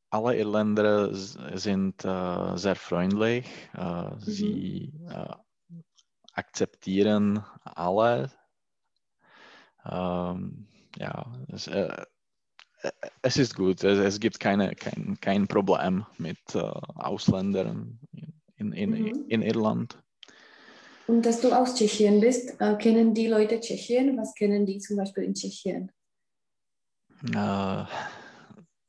[0.10, 3.46] alle Irländer sind uh, sehr freundlich.
[3.78, 4.20] Uh, mhm.
[4.22, 4.94] Sie
[6.34, 8.32] akzeptieren alle.
[9.86, 11.70] Ähm, ja, es,
[13.22, 13.84] es, ist gut.
[13.84, 18.00] Es, es gibt keine, kein, kein Problem mit Ausländern
[18.56, 19.26] in, in, mhm.
[19.28, 20.02] in Irland.
[21.10, 24.16] Und dass du aus Tschechien bist, äh, kennen die Leute Tschechien?
[24.16, 25.92] Was kennen die zum Beispiel in Tschechien?
[27.34, 27.86] Äh,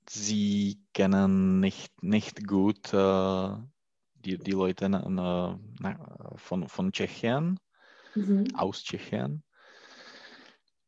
[0.07, 3.55] sie kennen nicht, nicht gut äh,
[4.17, 5.99] die, die Leute na, na,
[6.37, 7.59] von, von Tschechien,
[8.15, 8.55] mhm.
[8.55, 9.43] aus Tschechien.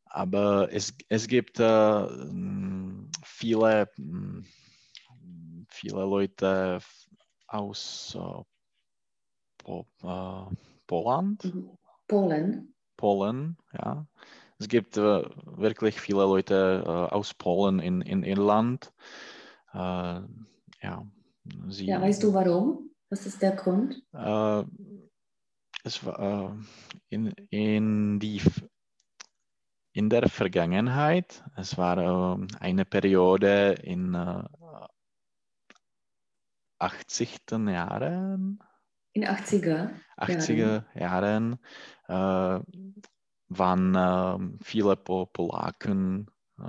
[0.05, 2.07] Aber es, es gibt äh,
[3.25, 3.89] viele,
[5.67, 6.79] viele Leute
[7.47, 8.43] aus äh,
[10.87, 11.43] Poland.
[11.43, 11.77] Mhm.
[12.07, 12.75] Polen.
[12.97, 14.05] Polen, ja.
[14.59, 18.93] Es gibt äh, wirklich viele Leute äh, aus Polen in, in Irland.
[19.73, 20.21] Äh,
[20.81, 21.05] ja,
[21.67, 22.91] sie, ja, weißt du warum?
[23.09, 24.01] Was ist der Grund?
[24.13, 24.63] Äh,
[25.83, 26.49] es war äh,
[27.09, 28.41] in, in, die,
[29.91, 34.15] in der Vergangenheit, es war äh, eine Periode in
[36.79, 37.39] 80.
[37.51, 38.59] Jahren,
[39.13, 41.59] in 80er, 80er Jahren,
[42.07, 42.59] äh,
[43.49, 46.27] waren äh, viele po Polaken.
[46.59, 46.63] Äh,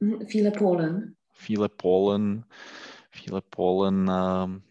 [0.00, 1.16] mhm, viele Polen.
[1.32, 2.44] Viele Polen,
[3.10, 4.62] viele Polen ähm,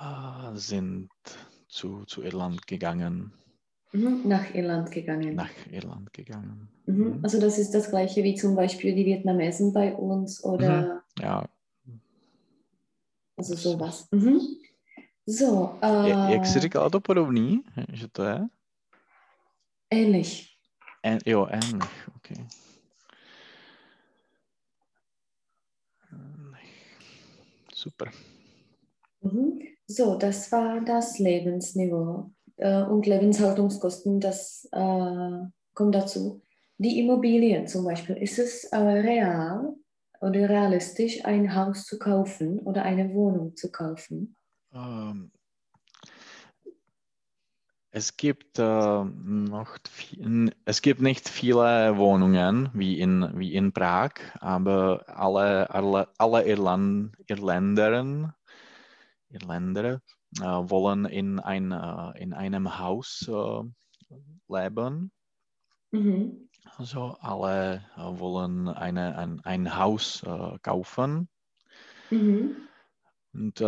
[0.00, 1.10] äh, sind
[1.68, 3.32] zu, zu Irland gegangen.
[3.92, 5.34] Mhm, nach Irland gegangen.
[5.34, 6.68] Nach Irland gegangen.
[6.86, 7.20] Mhm.
[7.22, 11.02] Also das ist das gleiche wie zum Beispiel die Vietnamesen bei uns oder?
[11.18, 11.22] Mhm.
[11.22, 11.48] Ja.
[13.36, 14.08] Also sowas.
[14.10, 14.40] Mhm.
[15.26, 18.40] So, uh, Jak jsi říkala to podobný, že to je?
[19.90, 20.46] Ähnlich.
[21.06, 22.46] Ä jo, ähnlich, okay.
[27.74, 28.10] Super.
[29.22, 29.58] Mhm.
[29.86, 36.42] So, das war das Lebensniveau äh, und Lebenshaltungskosten, das äh, kommt dazu.
[36.78, 39.74] Die Immobilien zum Beispiel, ist es äh, real
[40.20, 44.36] oder realistisch, ein Haus zu kaufen oder eine Wohnung zu kaufen?
[44.72, 45.30] Ähm,
[47.90, 54.12] es gibt äh, noch viel, es gibt nicht viele Wohnungen wie in, wie in Prag,
[54.40, 58.34] aber alle, alle, alle Irland, Irländer,
[59.28, 60.00] Irländer
[60.40, 64.14] äh, wollen in, ein, äh, in einem Haus äh,
[64.48, 65.12] leben.
[65.90, 66.48] Mhm.
[66.76, 71.28] Also alle äh, wollen eine, ein, ein Haus äh, kaufen.
[72.10, 72.56] Mhm.
[73.34, 73.60] Und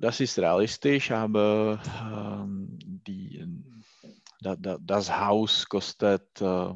[0.00, 1.80] das ist realistisch, aber
[2.12, 3.44] ähm, die,
[4.40, 6.72] da, da, das Haus kostet äh,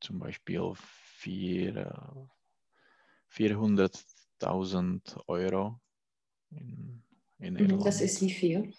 [0.00, 2.28] zum Beispiel vier,
[3.30, 5.80] 400.000 Euro
[6.50, 7.02] in,
[7.38, 7.60] in Mhm.
[7.60, 7.86] Irland.
[7.86, 8.72] Das ist wie viel?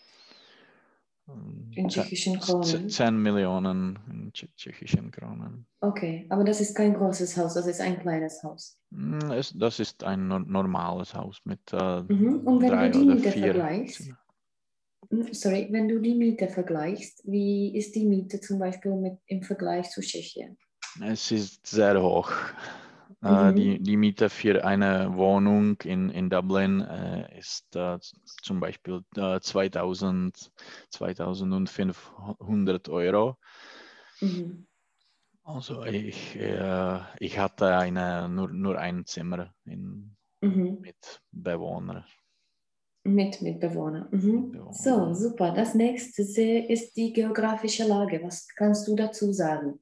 [1.27, 2.89] Ähm, In tschechischen Kronen.
[2.89, 5.65] 10 Millionen in tsch tschechischen Kronen.
[5.81, 8.77] Okay, aber das ist kein großes Haus, das ist ein kleines Haus.
[8.91, 9.19] Mm,
[9.55, 12.41] das ist ein nor- normales Haus mit äh, Mhm.
[12.45, 14.17] Und wenn drei du die Miete vergleichst, Zimmern.
[15.09, 19.43] Hm, Sorry, wenn du die Miete vergleichst, wie ist die Miete zum Beispiel mit, im
[19.43, 20.57] Vergleich zu Tschechien?
[21.01, 22.31] Es ist sehr hoch.
[23.23, 23.55] Äh, Mhm.
[23.55, 27.97] die, die Miete für eine Wohnung in, in Dublin äh, ist äh,
[28.41, 30.51] zum Beispiel äh, 2000,
[30.89, 33.37] 2500 Euro.
[34.21, 34.67] Mhm.
[35.45, 40.79] Also ich, äh, ich hatte eine, nur, nur ein Zimmer in, Mhm.
[40.81, 42.03] mit Bewohnern.
[43.05, 44.07] Mit Mitbewohner.
[44.11, 44.41] Mhm.
[44.41, 44.73] Mitbewohner.
[44.73, 45.53] So, super.
[45.53, 48.21] Das nächste ist die geografische Lage.
[48.23, 49.79] Was kannst du dazu sagen?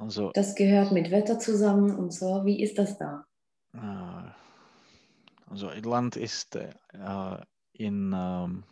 [0.00, 2.46] Also Das gehört mit Wetter zusammen und so.
[2.46, 3.26] Wie ist das da?
[3.74, 4.30] Äh,
[5.50, 6.72] Also Irland ist äh,
[7.72, 8.64] in ähm,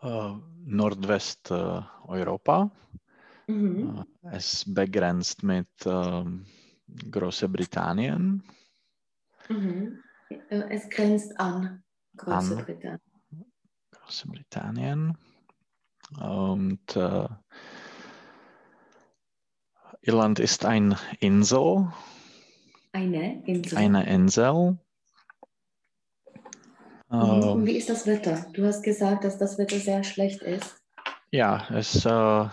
[0.00, 0.32] äh,
[0.64, 2.70] Nordwesteuropa.
[3.46, 4.06] Mhm.
[4.22, 6.46] Äh, es begrenzt mit ähm,
[7.10, 8.42] Großbritannien.
[9.50, 10.02] Mhm.
[10.30, 11.84] Äh, Es grenzt an
[12.16, 12.98] Großbritannien.
[13.90, 15.18] Großbritannien.
[16.20, 17.28] Und äh,
[20.06, 21.88] Irland ist eine Insel,
[22.92, 23.78] Eine Insel.
[23.78, 24.78] eine Insel.
[27.08, 28.46] Und Ähm, wie ist das Wetter?
[28.52, 30.76] Du hast gesagt, dass das Wetter sehr schlecht ist.
[31.30, 32.48] Ja, es, äh,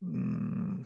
[0.00, 0.84] mm,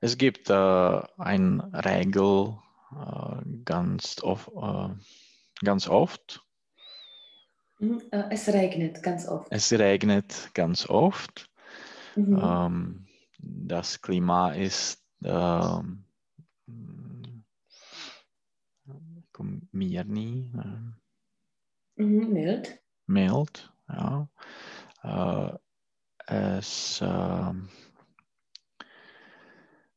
[0.00, 2.58] es gibt äh, eine Regel
[2.92, 4.88] äh, ganz, of, äh,
[5.64, 6.44] ganz oft.
[7.80, 8.02] Mhm.
[8.12, 9.48] Äh, Es regnet ganz oft.
[9.50, 11.50] Es regnet ganz oft.
[12.14, 12.38] Mhm.
[12.42, 13.07] Ähm,
[13.38, 16.04] das Klima ist ähm,
[19.72, 22.32] mírný, äh, Mhm.
[22.32, 22.80] Mild.
[23.06, 23.72] mild.
[23.88, 24.28] Ja.
[25.02, 25.58] Äh,
[26.26, 27.68] es, ähm,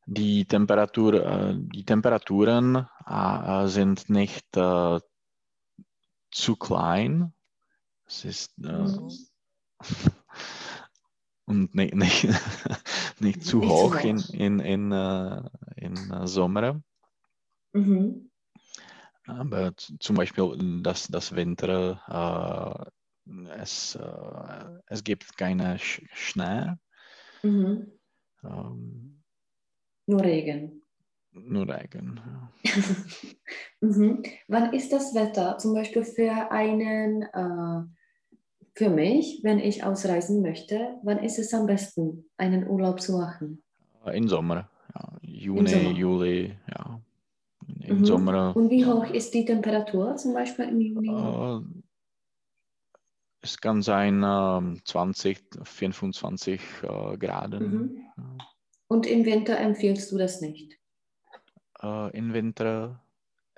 [0.06, 5.00] die, Temperatur, äh, die Temperaturen äh, sind nicht äh,
[6.30, 7.32] zu klein.
[8.06, 9.10] Es ist äh, Mhm.
[11.46, 12.28] und nicht, nicht,
[13.20, 14.30] nicht zu Nicht zu hoch in, hoch.
[14.34, 15.42] in, in, äh,
[15.76, 16.82] in äh, Sommer.
[17.72, 18.30] Mhm.
[19.26, 22.90] Aber zum Beispiel das, das Winter,
[23.26, 26.74] äh, es, äh, es gibt keine Sch Schnee,
[27.44, 27.92] Mhm.
[28.44, 29.22] ähm,
[30.06, 30.82] Nur Regen.
[31.32, 32.20] nur Regen.
[32.24, 32.52] Ja.
[33.80, 34.22] mhm.
[34.48, 37.82] Wann ist das Wetter zum Beispiel für einen, äh,
[38.74, 43.62] für mich, wenn ich ausreisen möchte, wann ist es am besten, einen Urlaub zu machen?
[44.06, 45.18] Äh, Im Sommer, ja.
[45.22, 45.90] Juni, Sommer.
[45.90, 47.00] Juli, ja.
[47.84, 48.04] Im Mhm.
[48.04, 48.56] Sommer.
[48.56, 51.08] Und wie hoch ist die Temperatur zum Beispiel im Juni?
[51.08, 51.60] Äh,
[53.42, 57.58] es kann sein ähm, 20, 25 äh, Grad.
[57.60, 58.00] Mhm.
[58.88, 60.78] Und im Winter empfiehlst du das nicht?
[61.82, 63.02] Äh, Im Winter.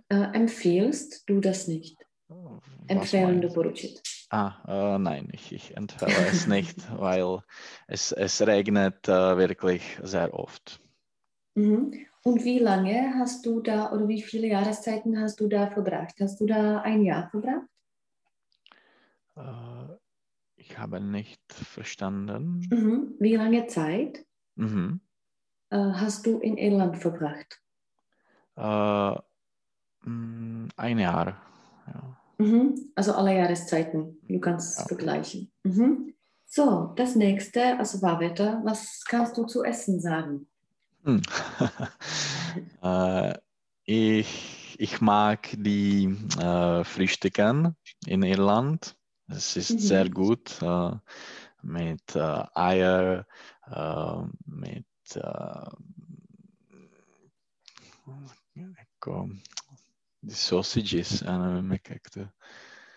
[0.08, 1.96] Äh, empfiehlst du das nicht?
[2.30, 4.02] äh, was Empfehlen meinst- doporučit.
[4.34, 7.38] Ah, äh, nein, ich, ich empfehle es nicht, weil
[7.86, 10.80] es, es regnet äh, wirklich sehr oft.
[11.54, 11.94] Mhm.
[12.24, 16.16] Und wie lange hast du da oder wie viele Jahreszeiten hast du da verbracht?
[16.20, 17.68] Hast du da ein Jahr verbracht?
[19.36, 19.94] Äh,
[20.56, 22.72] ich habe nicht verstanden.
[22.72, 23.14] Mhm.
[23.20, 25.00] Wie lange Zeit Mhm.
[25.70, 27.62] äh, hast du in Irland verbracht?
[28.56, 29.14] Äh,
[30.08, 31.40] mh, ein Jahr.
[31.86, 32.23] Ja.
[32.38, 32.92] Mhm.
[32.94, 34.18] Also alle Jahreszeiten.
[34.28, 34.86] Du kannst es Ja.
[34.86, 35.50] vergleichen.
[35.62, 36.14] Mhm.
[36.46, 38.60] So, das nächste, also Warwetter.
[38.64, 40.46] Was kannst du zu essen sagen?
[41.04, 41.22] Hm.
[42.82, 43.34] äh,
[43.84, 48.96] ich, ich mag die äh, Frühstücken in Irland.
[49.28, 49.78] Es ist Mhm.
[49.78, 50.92] sehr gut äh,
[51.62, 53.26] mit äh, Eier,
[53.66, 55.70] äh, mit äh,
[60.28, 62.20] sausages, já nevím, jak, jak to,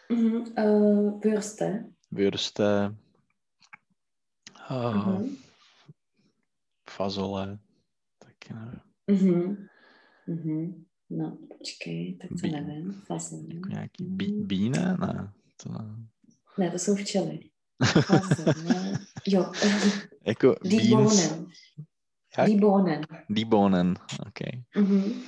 [0.10, 0.36] Mhm.
[0.36, 1.90] Uh, Würste.
[2.12, 2.96] würste,
[4.72, 5.36] uh, Mhm.
[6.90, 7.60] fazole,
[8.20, 9.68] taky nevím, Mhm.
[10.28, 10.86] Mhm.
[11.10, 12.94] No, počkej, tak to Bí- nevím.
[12.94, 13.44] Fasole.
[13.56, 15.32] jako nějaký bí, bíne, ne,
[15.64, 15.96] to ne.
[16.58, 17.40] Ne, to jsou včely.
[19.28, 19.52] Jo.
[20.26, 21.48] Jako beans, Libonen.
[22.38, 22.48] Jak?
[22.48, 23.02] Libonen.
[23.30, 23.96] die Bohnen,
[24.28, 24.64] okay.
[24.78, 25.22] Mhm.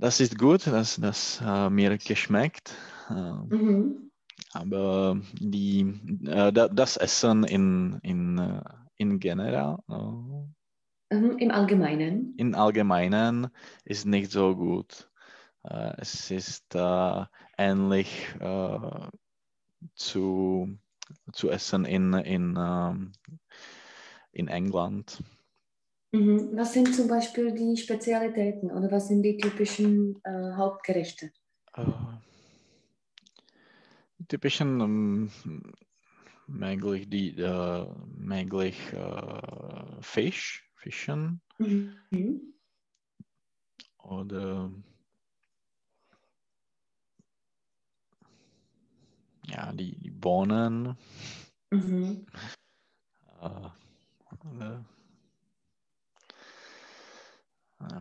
[0.00, 2.74] Das ist gut, das, das uh, mir geschmeckt.
[3.10, 4.10] Uh, Mhm.
[4.54, 5.80] aber die,
[6.24, 8.62] äh, da, das Essen in, in, äh,
[8.96, 11.38] in general, äh, Mhm.
[11.38, 12.34] Im Allgemeinen.
[12.38, 13.48] in Allgemeinen
[13.84, 15.10] ist nicht so gut.
[15.64, 17.24] Äh, es ist äh,
[17.58, 19.08] ähnlich äh,
[19.96, 20.78] zu,
[21.32, 23.12] zu essen in, in, ähm,
[24.32, 25.22] in England.
[26.12, 26.56] Mhm.
[26.56, 31.32] Was sind zum Beispiel die Spezialitäten oder was sind die typischen äh, Hauptgerichte?
[31.74, 31.84] Äh,
[34.28, 35.30] typischen ähm,
[36.48, 37.86] möglich die äh,
[38.18, 42.54] möglich äh, Fisch, Fischen Mhm.
[43.98, 44.72] oder
[49.46, 50.96] ja, die, die Bohnen.
[51.70, 52.26] Mhm.
[53.42, 53.70] Uh,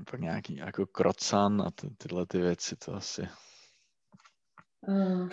[0.05, 3.21] pak nějaký jako krocan a ty, tyhle ty věci, to asi.
[4.87, 5.29] Uh,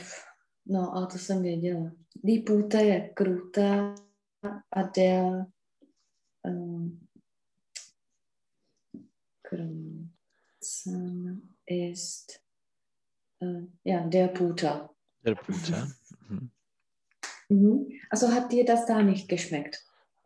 [0.67, 1.91] no, ale to jsem věděla.
[2.15, 3.95] Die Pute je krutá
[4.73, 5.47] a der
[6.43, 7.07] um,
[11.67, 12.41] ist
[13.41, 14.89] uh, ja, der Puter.
[15.25, 15.87] Der Pute.
[16.29, 16.51] Mhm.
[17.49, 17.87] Mhm.
[18.11, 19.77] Also hat dir das da nicht geschmeckt?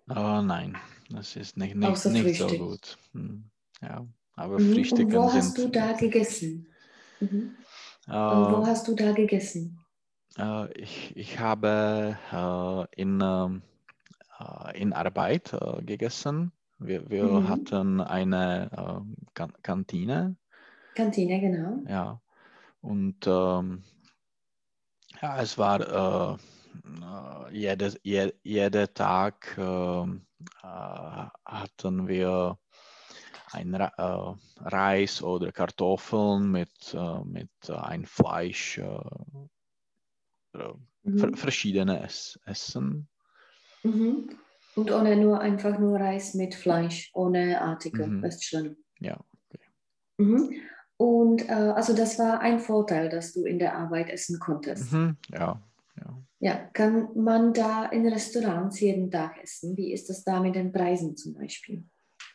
[0.08, 0.76] Oh nein,
[1.10, 2.98] das ist nicht, nicht, nicht so gut.
[3.12, 3.50] Hm.
[3.82, 4.92] Ja, aber Mhm.
[4.92, 6.66] Und Frühstücken wo hast du da gegessen?
[7.20, 7.56] Mhm.
[8.28, 9.78] Und wo Äh, hast du da gegessen?
[10.38, 13.62] äh, ich, ich habe äh, in, ähm,
[14.38, 16.52] äh, in Arbeit äh, gegessen.
[16.78, 17.48] Wir, wir Mhm.
[17.48, 18.70] hatten eine
[19.34, 20.36] kan Kantine.
[20.94, 21.82] Kantine, genau.
[21.86, 22.20] Ja,
[22.80, 23.84] und ähm,
[25.22, 30.26] ja, es war äh, äh, jede, je, jeder Tag ähm,
[30.62, 32.58] äh, hatten wir
[33.52, 33.88] ein äh,
[34.58, 38.98] Reis oder Kartoffeln mit, äh, mit äh, ein Fleisch, äh,
[41.02, 41.34] Mhm.
[41.34, 43.08] verschiedene Ess Essen.
[43.82, 44.28] Mhm.
[44.74, 48.06] Und ohne nur einfach nur Reis mit Fleisch, ohne Artikel.
[48.06, 48.24] Mhm.
[48.24, 48.76] Ist schlimm.
[49.00, 49.18] Ja,
[50.18, 50.52] Mhm.
[50.98, 54.92] Und äh, also das war ein Vorteil, dass du in der Arbeit essen konntest.
[54.92, 55.16] mhm.
[55.32, 55.62] ja,
[55.96, 56.22] ja.
[56.40, 59.76] Ja, kann man da in Restaurants jeden Tag essen?
[59.76, 61.84] Wie ist das da mit den Preisen zum Beispiel?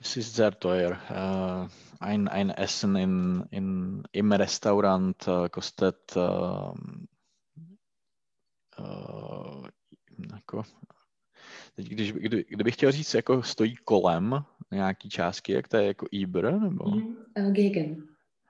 [0.02, 0.92] Es ist sehr teuer.
[1.10, 6.74] Äh, ein, ein Essen in, in, im Restaurant äh, kostet äh,
[10.36, 10.64] jako,
[11.76, 16.06] teď, když, kdy, kdybych chtěl říct, jako stojí kolem nějaký částky, jak to je jako
[16.24, 17.16] Uber, nebo Mhm.
[17.36, 18.08] Äh, gegen.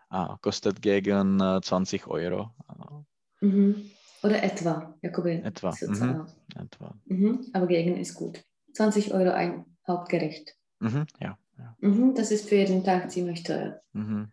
[0.10, 2.50] a kostet gegen äh, 20 Euro.
[2.68, 3.04] A,
[3.42, 3.90] Mhm.
[4.24, 5.42] Oder etwa, Jakobi.
[5.46, 6.26] Etwa, mhm.
[6.62, 6.94] etwa.
[7.06, 7.46] Mhm.
[7.54, 8.44] Aber gegen ist gut.
[8.74, 10.56] 20 Euro ein Hauptgericht.
[10.86, 11.76] Mhm, ja, ja.
[11.80, 12.14] Mhm.
[12.16, 13.82] Das ist für jeden Tag ziemlich teuer.
[13.94, 14.30] Mhm,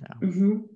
[0.00, 0.16] ja.
[0.20, 0.70] Mhm.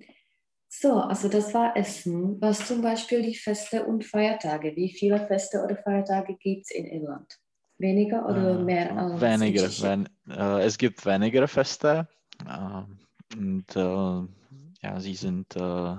[0.67, 2.39] So, also das war Essen.
[2.41, 4.75] Was zum Beispiel die Feste und Feiertage?
[4.75, 7.39] Wie viele Feste oder Feiertage gibt es in Irland?
[7.77, 12.07] Weniger oder Äh, mehr als weniger, wenn, äh, es gibt weniger Feste
[12.45, 14.27] äh, und äh,
[14.81, 15.95] ja, sie sind äh,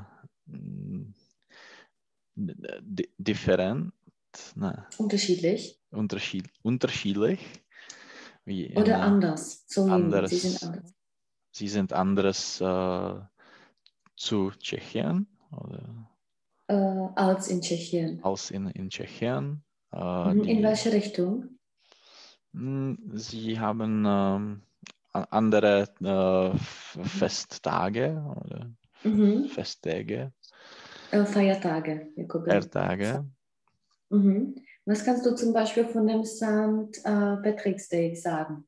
[3.18, 3.92] different,
[4.54, 7.40] ne, Unterschiedlich unterschied unterschiedlich.
[8.46, 9.64] Wie in, oder äh, anders?
[9.68, 10.30] So, anderes.
[10.30, 10.94] sie sind anders.
[11.50, 13.14] Sie sind anderes äh,
[14.16, 16.09] zu Tschechien oder
[16.68, 18.20] Äh, als in Tschechien.
[18.24, 19.62] als in, in Tschechien.
[19.92, 20.44] Äh, Mhm.
[20.44, 21.59] In die- welche Richtung?
[22.53, 24.62] Mm, Sie haben ähm,
[25.12, 26.59] andere äh,
[27.05, 28.70] Festtage oder
[29.05, 29.44] Mhm.
[29.49, 30.32] Festtage,
[31.12, 32.09] Äh, Feiertage.
[32.16, 33.24] Feiertage.
[34.11, 34.57] Mhm.
[34.87, 37.05] Was kannst du zum Beispiel von dem St.
[37.05, 38.64] Äh, Patrick's Day sagen?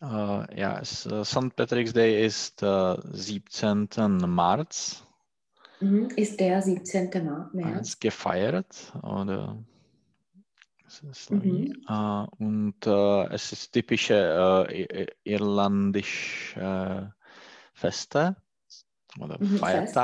[0.00, 1.56] Äh, ja, es, äh, St.
[1.56, 3.88] Patrick's Day ist äh, 17.
[4.32, 5.02] März
[5.80, 6.08] Mhm.
[6.16, 7.10] Ist der 17.
[7.24, 7.76] Ma- März?
[7.76, 9.58] als gefeiert oder
[11.10, 11.84] ist, Mhm.
[11.88, 17.06] äh, und es ist typische i- i- irlandisch äh,
[17.74, 18.36] Feste
[19.20, 19.94] oder Mhm, Fest.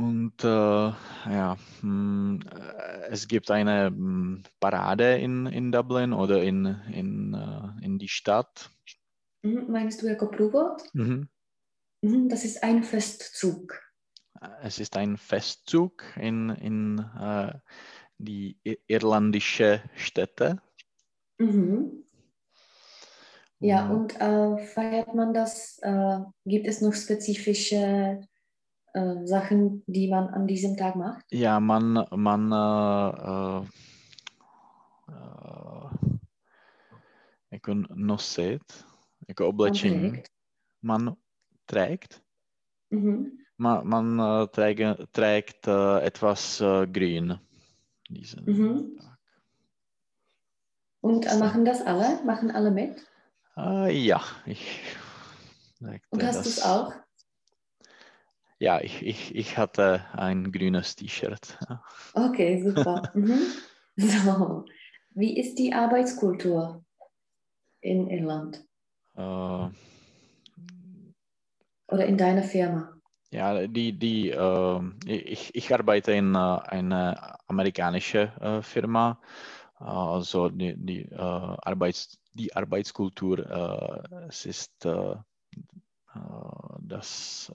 [0.00, 6.64] Und äh, ja, mh, äh, es gibt eine mh, Parade in, in Dublin oder in,
[6.90, 8.70] in, äh, in die Stadt.
[9.42, 9.66] Mhm.
[9.70, 10.88] Meinst du Jakob Ruwort?
[10.94, 11.28] Mhm.
[12.00, 13.78] Mhm, Das ist ein Festzug.
[14.62, 17.52] Es ist ein Festzug in, in äh,
[18.16, 20.62] die irlandische Städte.
[21.38, 22.04] Mhm.
[23.58, 25.78] Ja, Und- äh, feiert man das?
[25.82, 28.26] Äh, gibt es noch spezifische
[28.94, 31.24] äh, Sachen, die man an diesem Tag macht?
[31.30, 32.50] Ja, man, man
[37.50, 38.84] jako nosit,
[39.28, 40.28] jako Man oblečení, trägt.
[40.82, 41.16] man
[41.66, 42.22] trägt.
[42.90, 43.38] Mhm.
[43.58, 44.46] Man, man äh,
[45.12, 47.38] trägt äh, etwas äh, grün.
[48.10, 48.96] Diesen Mhm.
[48.98, 49.18] Tag.
[51.02, 52.24] Und äh, machen das alle?
[52.24, 53.06] Machen alle mit?
[53.56, 54.80] Äh, ja, ich
[56.10, 56.92] Und hast du es auch?
[58.60, 61.58] Ja, ich, ich, ich hatte ein grünes T-Shirt.
[62.14, 63.10] Okay, super.
[63.14, 63.40] Mhm.
[63.96, 64.64] So,
[65.14, 66.84] wie ist die Arbeitskultur
[67.80, 68.64] in Irland
[69.16, 69.68] Äh,
[71.88, 72.94] oder in deiner Firma?
[73.30, 78.30] Ja, die, die, ähm, ich, ich arbeite in äh, einer amerikanischen
[78.62, 79.20] Firma.
[79.76, 83.38] Also die, die, Arbeits, die Arbeitskultur,
[84.28, 84.86] es ist
[86.82, 87.52] das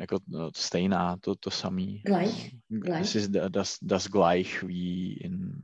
[0.00, 2.00] jako eh, stejná, to, to samé.
[2.04, 3.00] Gleich, Äh, gleich.
[3.00, 5.62] Es ist da- das, das gleich wie in,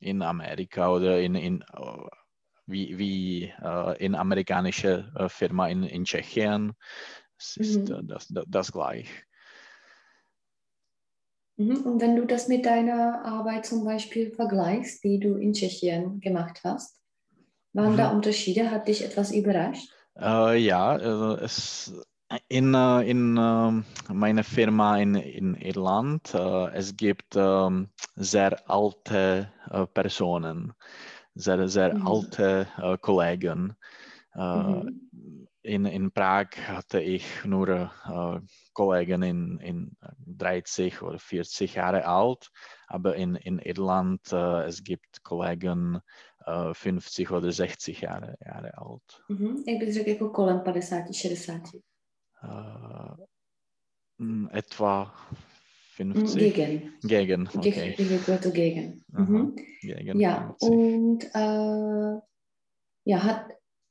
[0.00, 1.64] in Amerika oder in, in
[2.66, 6.72] wie, wie äh, in amerikanische äh, Firma in, in Tschechien.
[7.38, 8.08] Es ist Mhm.
[8.08, 9.08] das, das, das gleich.
[11.56, 11.76] Mhm.
[11.84, 16.60] Und wenn du das mit deiner Arbeit zum Beispiel vergleichst, die du in Tschechien gemacht
[16.64, 17.00] hast,
[17.74, 18.16] waren da Mhm.
[18.16, 18.70] Unterschiede?
[18.70, 19.88] Hat dich etwas überrascht?
[20.16, 21.92] Äh, ja, also es
[22.48, 29.50] in, äh, in ähm, meiner Firma in, in Irland, äh, es gibt ähm, sehr alte
[29.70, 30.72] äh, Personen,
[31.34, 32.06] sehr, sehr Mhm.
[32.06, 32.66] alte
[33.00, 33.74] Kollegen.
[34.36, 35.00] Mhm.
[35.62, 37.90] in, in Prag hatte ich nur
[38.72, 39.96] Kollegen in, in
[40.26, 42.50] 30 oder 40 Jahre alt,
[42.88, 46.00] aber in, in Irland äh, es gibt Kollegen
[46.46, 49.22] äh, 50 oder 60 Jahre, Jahre alt.
[49.28, 49.64] Mhm.
[49.68, 51.80] Jak bys řekl, jako kolem 50-60?
[52.44, 53.24] Äh,
[54.58, 55.12] etwa
[55.98, 56.14] Mhm.
[56.14, 56.92] 50 Gegen.
[57.02, 57.94] gegen, okay.
[58.52, 59.04] gegen.
[59.14, 59.22] Aha.
[59.22, 59.56] Mhm.
[59.80, 60.70] Gegen Ja, 50.
[60.70, 62.20] und äh,
[63.04, 63.46] ja, hat,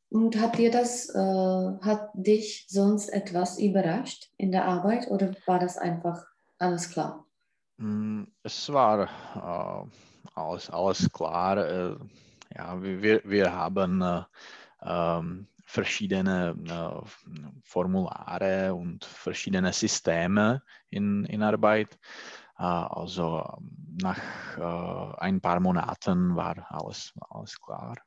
[0.09, 5.59] und hat dir das, äh, hat dich sonst etwas überrascht in der Arbeit oder war
[5.59, 6.25] das einfach
[6.59, 7.25] alles klar?
[7.77, 9.87] Mm, Es war äh,
[10.35, 11.57] alles, alles klar.
[11.57, 11.95] Äh,
[12.55, 14.21] ja, wir, wir haben äh,
[14.83, 17.01] ähm, verschiedene äh,
[17.63, 20.61] Formulare und verschiedene Systeme
[20.91, 21.97] in, in Arbeit.
[22.59, 23.43] Äh, also
[24.01, 24.19] nach
[24.57, 27.97] äh, ein paar Monaten war alles, alles klar.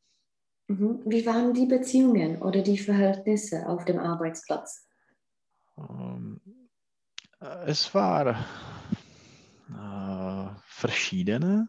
[0.68, 1.00] Mhm.
[1.06, 4.86] Wie waren die Beziehungen oder die Verhältnisse auf dem Arbeitsplatz?
[5.76, 6.40] Ähm,
[7.40, 8.36] äh, es war
[9.70, 11.68] äh, verschiedene.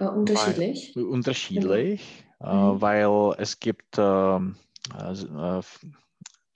[0.00, 0.94] Äh, unterschiedlich?
[0.96, 2.46] unterschiedlich, Mhm.
[2.46, 4.56] äh, weil es gibt, ähm,
[4.92, 5.62] also, äh,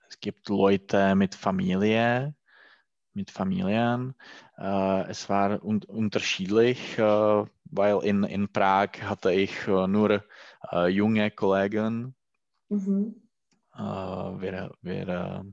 [0.08, 2.34] es gibt Leute mit Familie,
[3.14, 4.14] mit Familien.
[4.58, 10.24] Äh, es war un unterschiedlich, äh, weil in, in Prag hatte ich äh, nur
[10.70, 12.14] äh, junge Kollegen.
[12.68, 13.22] Mhm.
[13.74, 15.44] Äh, wir, wir,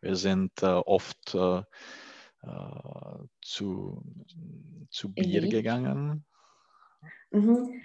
[0.00, 1.36] wir sind oft
[3.42, 4.02] zu,
[4.90, 6.24] zu Bier gegangen.
[7.30, 7.82] Mhm.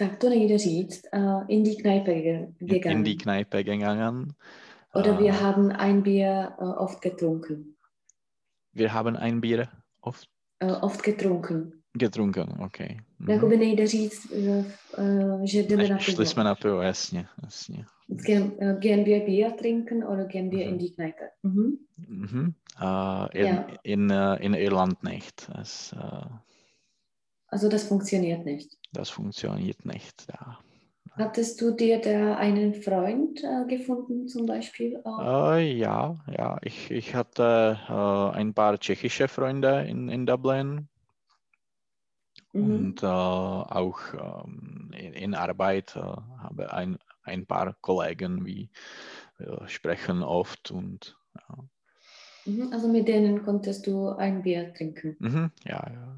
[0.00, 0.08] Ja.
[0.08, 1.02] Tak to nejde říct.
[1.12, 2.14] Äh, in die Kneipe
[2.60, 2.98] gegangen.
[2.98, 4.32] in die Kneipe gegangen.
[4.94, 7.76] Oder wir Äh, haben ein Bier äh, oft getrunken.
[8.74, 9.68] wir haben ein Bier
[10.02, 10.28] oft
[10.60, 11.72] Äh, oft getrunken.
[11.98, 12.96] getrunken, okay.
[13.18, 13.30] Mhm.
[13.30, 14.64] Jakoby nejde říct, že,
[15.44, 16.26] že jdeme na Šli pivo.
[16.26, 17.84] jsme na pivo, jasně, jasně.
[18.08, 20.72] Gehen, gehen wir Bier trinken oder gehen wir Mhm.
[20.72, 21.24] in die Kneipe?
[21.42, 21.78] Mhm.
[22.08, 22.52] Mhm.
[23.34, 23.66] In, Ja.
[23.84, 25.48] in, in Irland nicht.
[25.56, 25.94] Das,
[27.48, 28.76] Also das funktioniert nicht.
[28.92, 30.26] das funktioniert nicht.
[30.28, 30.58] Ja.
[31.12, 35.00] Hattest du dir da einen Freund äh, gefunden zum Beispiel?
[35.04, 35.54] Auch?
[35.54, 40.88] Äh, ja, ja, ich, ich hatte äh, ein paar tschechische Freunde in, in Dublin
[42.52, 42.62] Mhm.
[42.62, 48.70] und äh, auch ähm, in, in Arbeit äh, habe ein, ein paar Kollegen, wie
[49.38, 51.64] wir sprechen oft und ja.
[52.46, 52.72] Mhm.
[52.72, 55.16] Also mit denen konntest du ein Bier trinken.
[55.18, 56.16] Mhm, ja, ja.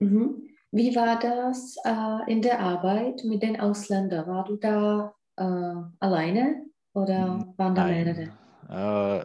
[0.00, 0.48] Mhm.
[0.72, 4.26] Wie war das äh, in der Arbeit mit den Ausländern?
[4.26, 6.64] War du da äh, alleine
[6.94, 8.30] oder waren da mehrere?
[8.68, 9.24] Äh,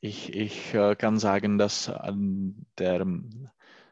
[0.00, 2.12] ich ich äh, kann sagen, dass äh,
[2.78, 3.06] der,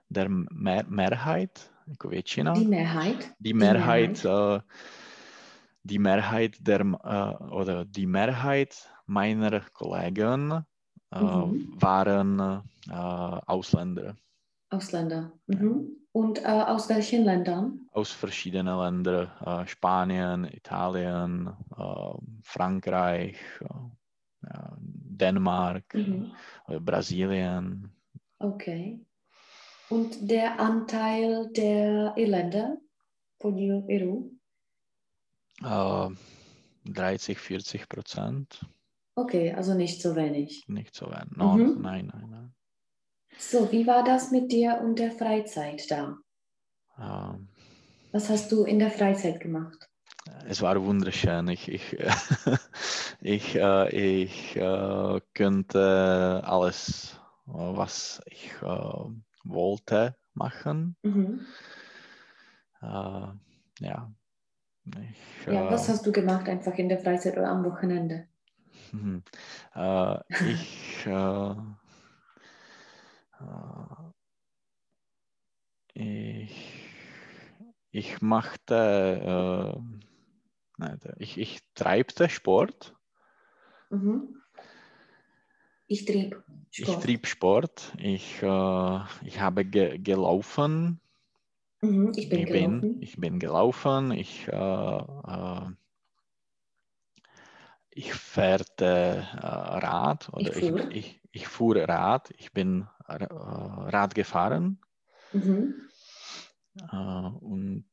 [0.08, 3.34] der Mehr Mehrheit, jako většina, Die Mehrheit?
[3.40, 4.60] die Mehrheit, äh,
[5.82, 10.64] die Mehrheit der äh, oder die Mehrheit meiner Kollegen
[11.10, 11.72] Mhm.
[11.80, 12.62] waren
[13.46, 14.14] Ausländer
[14.70, 15.32] Ausländer.
[15.46, 15.96] Mhm.
[16.12, 17.84] Und äh, aus welchen Ländern?
[17.92, 22.12] aus verschiedenen Ländern, äh, Spanien, Italien, äh,
[22.42, 26.32] Frankreich, äh, ja, Dänemark, Mhm.
[26.68, 27.90] äh, Brasilien.
[28.38, 29.00] Okay.
[29.90, 32.76] Und der Anteil der Irländer
[33.88, 34.30] Iru?
[35.62, 36.10] Äh,
[36.84, 38.64] 30, 40 Prozent,
[39.16, 40.64] Okay, also nicht so wenig.
[40.68, 41.36] nicht so wenig.
[41.36, 41.82] No, Mhm.
[41.82, 42.27] Nein, nein.
[43.38, 46.18] So, wie war das mit dir und der Freizeit da?
[46.98, 47.38] Äh,
[48.12, 49.88] Was hast du in der Freizeit gemacht?
[50.46, 51.48] Es war wunderschön.
[51.48, 51.96] Ich, ich,
[53.20, 53.88] ich, äh,
[54.22, 59.04] ich äh, könnte alles, äh, was ich äh,
[59.44, 60.96] wollte, machen.
[61.04, 61.46] Mhm.
[62.82, 63.28] Äh,
[63.80, 64.12] ja.
[64.86, 68.28] Ich, Ja, äh, was hast du gemacht einfach in der Freizeit oder am Wochenende?
[68.92, 69.22] mhm.
[69.74, 71.56] äh, ich, äh, äh,
[75.94, 76.88] ich,
[77.90, 79.82] ich machte,
[80.80, 82.94] äh, ich, ich treibte Sport.
[83.90, 84.40] Mhm.
[85.86, 87.02] Ich trieb Ich Sport.
[87.02, 87.92] trieb Sport.
[87.98, 91.00] Ich, äh, ich habe ge gelaufen.
[91.80, 92.12] Mhm.
[92.16, 92.80] Ich bin ich, gelaufen.
[92.80, 94.12] bin, ich bin gelaufen.
[94.12, 95.70] Ich, äh, äh,
[97.90, 100.80] ich fährte äh, Rad oder Ich ich, fuhr.
[100.90, 102.30] ich, ich fuhr Rad.
[102.36, 104.80] Ich bin äh, Rad gefahren.
[105.32, 105.74] Mhm.
[106.92, 107.86] Äh, und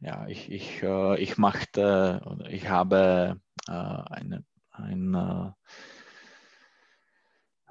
[0.00, 5.50] ja, ich, ich, äh, ich machte, ich habe äh, eine, ein äh,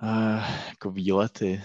[0.02, 0.42] äh,
[0.84, 1.62] Výlety,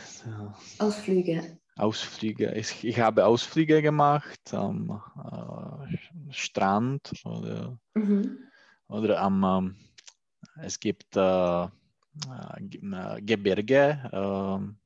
[0.79, 1.59] Ausflüge.
[1.77, 2.53] Ausflüge.
[2.55, 8.39] Ich, ich habe Ausflüge gemacht am äh, Strand oder, Mhm.
[8.89, 9.77] oder am, ähm,
[10.62, 11.68] es gibt äh, äh,
[12.61, 14.82] Ge- äh, Gebirge, äh,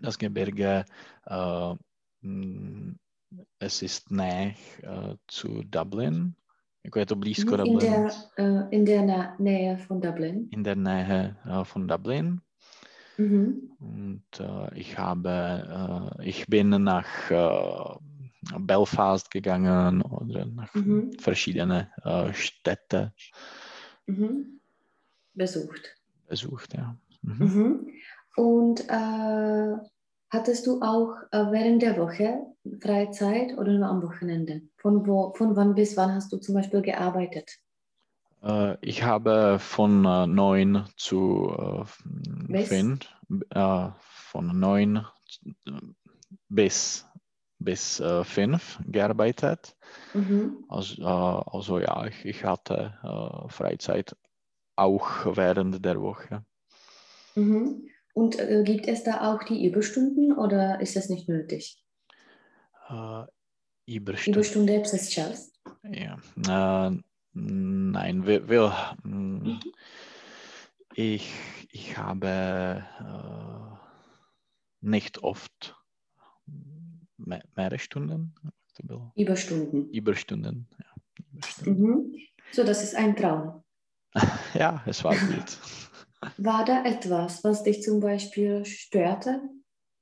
[0.00, 0.84] das Gebirge,
[1.26, 1.74] äh,
[2.22, 2.94] mh,
[3.58, 6.34] es ist näher äh, zu Dublin.
[6.84, 7.90] Jako je to blízko In Dublin.
[7.90, 10.48] der, äh, in der Nähe von Dublin.
[10.50, 12.40] In der Nähe äh, von Dublin.
[13.18, 13.70] Mhm.
[13.78, 17.30] Und äh, ich habe, äh, ich bin nach
[18.58, 21.12] Belfast gegangen oder nach Mhm.
[21.20, 21.90] verschiedene
[22.32, 23.12] Städte
[24.06, 24.60] Mhm.
[25.34, 25.96] Besucht.
[26.28, 26.74] besucht.
[26.74, 26.96] Ja.
[27.22, 27.86] Mhm.
[28.40, 29.76] Und äh,
[30.30, 32.46] hattest du auch äh, während der Woche
[32.80, 34.62] Freizeit oder nur am Wochenende?
[34.78, 37.58] Von, wo, von wann bis wann hast du zum Beispiel gearbeitet?
[38.42, 41.84] Äh, ich habe von äh, 9 zu äh,
[42.50, 42.68] Bis?
[42.68, 43.00] 5,
[43.50, 45.04] äh, von 9
[46.48, 47.06] bis,
[47.58, 49.76] bis äh, 5 gearbeitet.
[50.14, 50.64] Mhm.
[50.66, 54.16] Also, äh, also ja, ich, ich hatte äh, Freizeit
[54.76, 56.42] auch während der Woche.
[57.34, 57.90] Mhm.
[58.14, 61.82] Und äh, gibt es da auch die Überstunden oder ist das nicht nötig?
[62.88, 63.24] Äh,
[63.86, 64.40] Überstunden.
[64.40, 65.52] Überstunde přes čas?
[65.84, 66.18] Ja.
[66.36, 66.96] Äh,
[67.32, 69.60] nein, wir, wir, mh,
[70.94, 71.32] ich,
[71.70, 73.76] ich habe äh,
[74.80, 75.74] nicht oft
[77.16, 78.34] me mehrere Stunden,
[79.14, 79.90] Überstunden.
[79.92, 80.68] Überstunden.
[80.78, 80.86] Ja,
[81.32, 81.82] Überstunden.
[81.82, 82.14] Mhm.
[82.52, 83.62] So, das ist ein Traum.
[84.54, 85.58] ja, es war gut.
[86.36, 89.40] War da etwas, was dich zum Beispiel störte,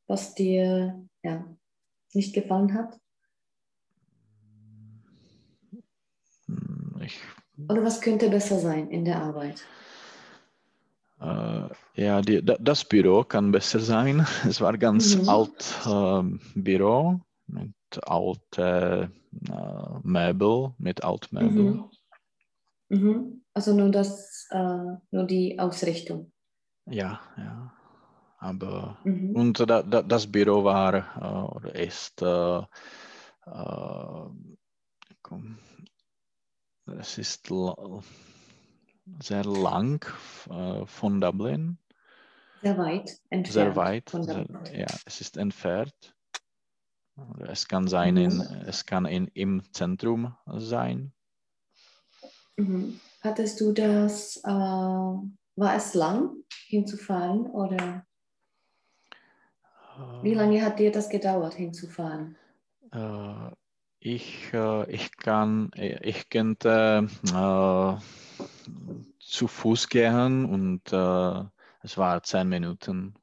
[0.06, 1.44] was dir ja,
[2.12, 2.98] nicht gefallen hat?
[6.46, 7.20] Hm, Ich,
[7.68, 9.64] Oder was könnte besser sein in der Arbeit?
[11.20, 14.26] äh, ja, die, da, das Büro kann besser sein.
[14.48, 15.28] Es war ganz Mhm.
[15.28, 17.74] alt ähm, Büro mit
[18.06, 19.10] alte
[19.50, 21.64] äh, Möbel, mit Altmöbel.
[21.64, 21.90] Mhm.
[22.90, 23.42] Mhm.
[23.58, 24.56] Also nur das, äh,
[25.10, 26.30] nur die Ausrichtung.
[26.86, 27.72] Ja, ja.
[28.38, 29.34] Aber Mhm.
[29.34, 32.58] und da, da, das Büro war äh, oder ist äh,
[33.46, 34.26] äh,
[37.00, 37.52] es ist
[39.18, 40.06] sehr lang
[40.50, 41.78] äh, von Dublin,
[42.62, 43.54] Sehr weit entfernt.
[43.54, 44.08] sehr weit.
[44.22, 46.14] Sehr, ja, es ist entfernt.
[47.48, 48.62] Es kann sein, in, Mhm.
[48.68, 51.12] es kann in, im Zentrum sein.
[52.56, 52.98] Mhm.
[53.20, 58.04] Hattest du das, äh, war es lang hinzufahren oder
[60.22, 62.36] wie lange hat dir das gedauert hinzufahren?
[62.92, 63.50] Äh,
[64.00, 68.42] ich, äh, ich kann, ich könnte äh,
[69.18, 71.44] zu Fuß gehen und äh,
[71.82, 73.14] es war zehn Minuten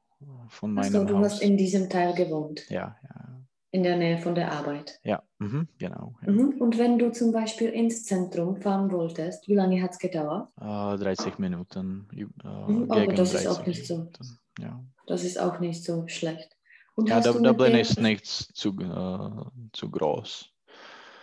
[0.48, 1.32] von Achso, meinem du Haus.
[1.32, 2.68] hast in diesem Teil gewohnt.
[2.68, 3.40] ja, ja.
[3.70, 4.98] in der Nähe von der Arbeit.
[5.02, 6.14] Ja, mhm, genau.
[6.22, 6.32] Ja.
[6.32, 6.60] Mhm.
[6.60, 10.50] Und wenn du zum Beispiel ins Zentrum fahren wolltest, wie lange hat es gedauert?
[10.60, 12.06] Äh, 30 Minuten.
[12.12, 13.96] Äh, Mhm, aber das ist 30 auch nicht so.
[13.98, 14.38] Minuten.
[14.58, 16.56] Ja, Das ist auch nicht so schlecht.
[16.94, 20.50] Und ja Dublin dem- ist nicht zu, äh, zu groß.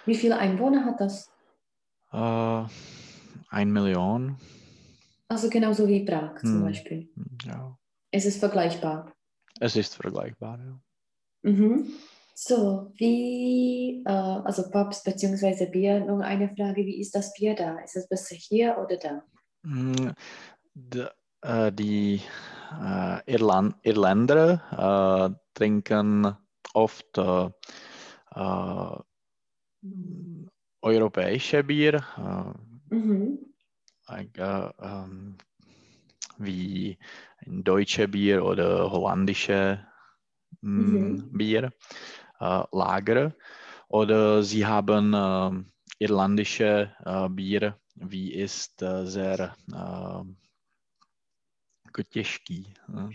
[0.05, 1.32] Wie viele Einwohner hat das?
[2.11, 2.66] Äh,
[3.49, 4.38] ein Million.
[5.30, 6.64] Also genauso wie Prag zum Hm.
[6.66, 7.09] Beispiel.
[7.45, 7.76] Ja,
[8.11, 9.11] Es ist vergleichbar.
[9.59, 10.59] es ist vergleichbar.
[10.59, 10.80] Ja.
[11.49, 11.88] Mhm.
[12.36, 15.67] So, wie, äh, also Pubs bzw.
[15.67, 17.77] Bier, noch eine Frage, wie ist das Bier da?
[17.79, 19.23] Ist es besser hier oder da?
[19.63, 20.11] Mm,
[20.73, 21.07] De,
[21.41, 22.21] äh, die
[22.81, 26.36] äh, Irland Irländer äh, trinken
[26.73, 27.49] oft äh,
[28.36, 28.97] äh,
[30.81, 32.03] europäische Bier,
[32.89, 33.39] Mhm.
[34.09, 34.25] äh,
[34.81, 35.38] ähm,
[36.38, 36.97] wie
[37.45, 39.86] ein deutsche Bier oder holländische
[40.61, 41.38] mm, Mhm.
[41.38, 41.71] Bier,
[42.71, 43.33] Lager.
[43.87, 45.51] Oder sie haben äh,
[45.99, 50.23] irlandische äh, Bier, wie ist äh, sehr äh,
[52.09, 52.73] těžký.
[52.87, 53.09] ne?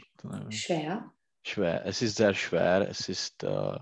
[0.51, 1.11] Schwer.
[1.43, 1.85] Schwer.
[1.87, 2.89] Es ist sehr schwer.
[2.89, 3.79] Es ist äh,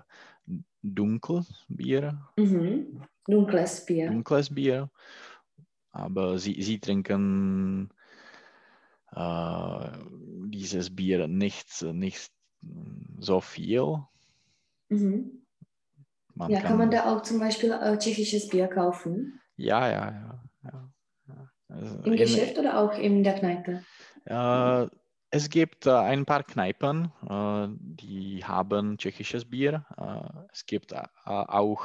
[0.82, 3.02] dunkel Bier, Mhm.
[3.28, 4.10] Dunkles Bier.
[4.10, 4.88] dunkles Bier.
[5.90, 7.90] Aber sie, sie trinken
[9.12, 9.90] äh,
[10.48, 12.30] dieses Bier nicht, nicht
[13.18, 13.98] so viel.
[14.88, 15.42] Mhm.
[16.34, 19.40] Man Ja, kann man da auch zum Beispiel äh, tschechisches Bier kaufen?
[19.56, 20.44] Ja, ja, ja.
[20.64, 20.90] ja,
[21.28, 21.50] ja.
[21.68, 23.82] Also Im in- Geschäft oder auch in der Kneipe?
[24.26, 24.86] Äh,
[25.30, 29.84] es gibt äh, ein paar Kneipen, äh, die haben tschechisches Bier.
[29.96, 31.80] Äh, es gibt äh, auch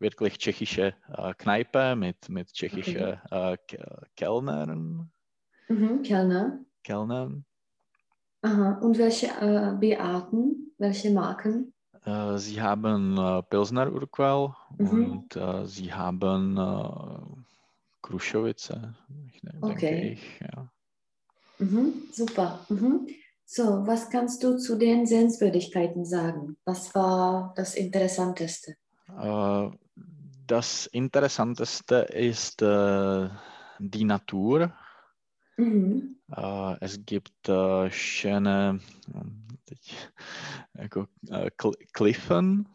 [0.00, 0.94] wirklich tschechische
[1.38, 3.18] Kneipe mit, mit tschechischen
[3.66, 5.10] Ke- Kellnern.
[5.68, 6.02] Mhm.
[6.02, 6.64] Kellner.
[6.82, 7.44] Kellnern.
[8.42, 8.78] Aha.
[8.82, 10.72] Und welche äh, Bierarten?
[10.78, 11.72] Welche Marken?
[12.04, 15.24] Äh, sie haben äh, Pilsner Urquell Mhm.
[15.24, 17.44] und äh, sie haben äh,
[18.02, 18.72] Krušovice,
[19.26, 20.12] ich denke Okay.
[20.12, 20.40] ich.
[20.40, 20.70] Ja.
[21.58, 22.08] Mhm.
[22.12, 22.64] Super.
[22.68, 23.08] Mhm.
[23.44, 26.56] So, was kannst du zu den Sehenswürdigkeiten sagen?
[26.64, 28.76] Was war das Interessanteste?
[29.18, 29.70] Äh,
[30.46, 33.28] Das Interessanteste ist äh,
[33.78, 34.72] die Natur.
[35.58, 36.16] Mhm.
[36.36, 38.78] Äh, es gibt äh, schöne
[39.64, 40.08] teď,
[40.74, 42.66] jako, äh, Kl- Kliffen,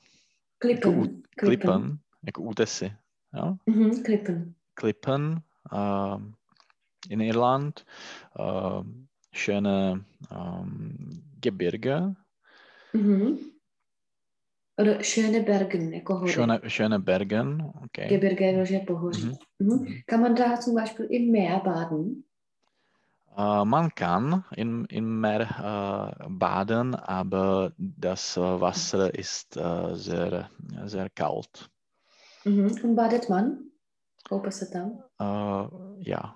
[0.59, 1.23] Klippen.
[1.37, 2.91] Klippen, jako útesy.
[3.33, 3.57] Ja?
[3.65, 4.03] Mhm.
[4.03, 4.55] Klippen.
[4.75, 6.35] Klippen ähm,
[7.09, 7.85] in Irland,
[8.37, 12.15] ähm, schöne ähm, Gebirge,
[12.93, 13.39] Mhm.
[14.77, 16.31] Oder schöne Bergen, jako hory.
[16.31, 17.61] schöne, schöne Bergen.
[17.85, 18.07] Okay.
[18.09, 19.23] Gebirge, pohoří.
[19.25, 19.37] Mhm.
[19.59, 19.73] Mhm.
[19.79, 20.03] Mhm.
[20.07, 22.23] Kann man da zum Beispiel im Meer baden?
[23.35, 30.49] Äh, man kann im, im Meer äh, baden, aber das äh, Wasser ist sehr,
[30.85, 31.69] sehr kalt.
[32.45, 32.79] Mhm.
[32.83, 33.71] Und badet man?
[35.19, 36.35] Äh, ja.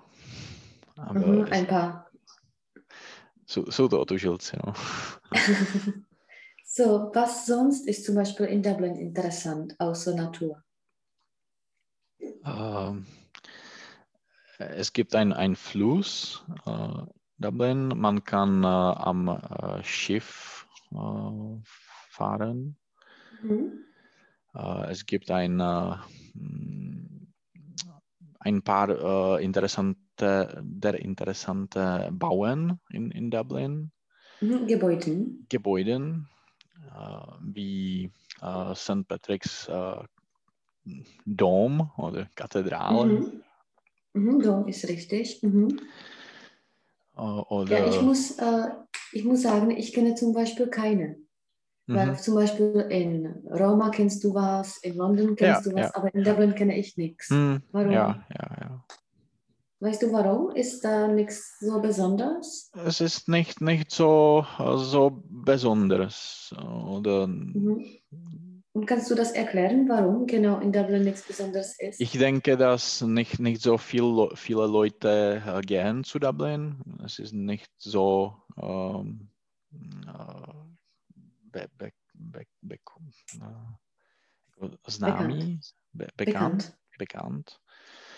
[0.96, 1.46] Aber Mhm.
[1.50, 2.10] Ein paar.
[3.46, 4.74] so, so to otužilci, no.
[6.64, 10.62] so, was sonst ist zum Beispiel in Dublin interessant, außer Natur?
[12.44, 13.06] Ähm,
[14.58, 17.02] es gibt ein, ein Fluss, äh,
[17.38, 17.88] Dublin.
[17.88, 21.60] Man kann äh, am äh, Schiff äh,
[22.10, 22.76] fahren.
[23.42, 23.84] Mhm.
[24.54, 25.96] Äh, es gibt ein, äh,
[26.34, 27.28] mm,
[28.40, 33.92] ein paar interessante, der interessante Bauen in, in Dublin,
[34.40, 34.66] Mhm.
[34.68, 35.46] Gebäuden.
[35.48, 36.28] Gebäuden
[37.40, 38.12] wie
[38.74, 39.06] St.
[39.08, 39.68] Patrick's
[41.26, 43.42] Dom oder Kathedrale Mhm.
[44.18, 44.42] Mhm.
[44.42, 45.42] Dom ist richtig.
[45.42, 45.78] Mhm.
[47.16, 48.68] äh, oder Ja, ich muss, äh,
[49.12, 51.16] ich muss sagen, ich kenne zum Beispiel keine.
[51.86, 52.16] Weil Mhm.
[52.18, 56.14] zum Beispiel in Roma kennst du was, in London kennst Ja, du was, ja, aber
[56.14, 56.22] in.
[56.22, 57.30] Dublin kenne ich nichts.
[57.30, 57.92] Hm, Warum?
[57.92, 58.84] Ja, ja, ja.
[59.80, 60.50] Weißt du warum?
[60.54, 62.70] Ist da nichts so Besonderes?
[62.84, 66.54] Es ist nicht, nicht so, äh, so besonders.
[66.60, 67.84] Oder Mhm.
[68.78, 72.00] Und kannst du das erklären, warum genau in Dublin nichts Besonderes ist?
[72.00, 76.76] ich denke, dass nicht, nicht so viel, viele Leute äh, gehen zu Dublin.
[77.04, 79.30] Es ist nicht so ähm,
[79.72, 80.52] äh,
[81.50, 82.78] be, be, be, be, äh,
[85.92, 86.78] be, bekannt.
[86.98, 87.60] bekannt.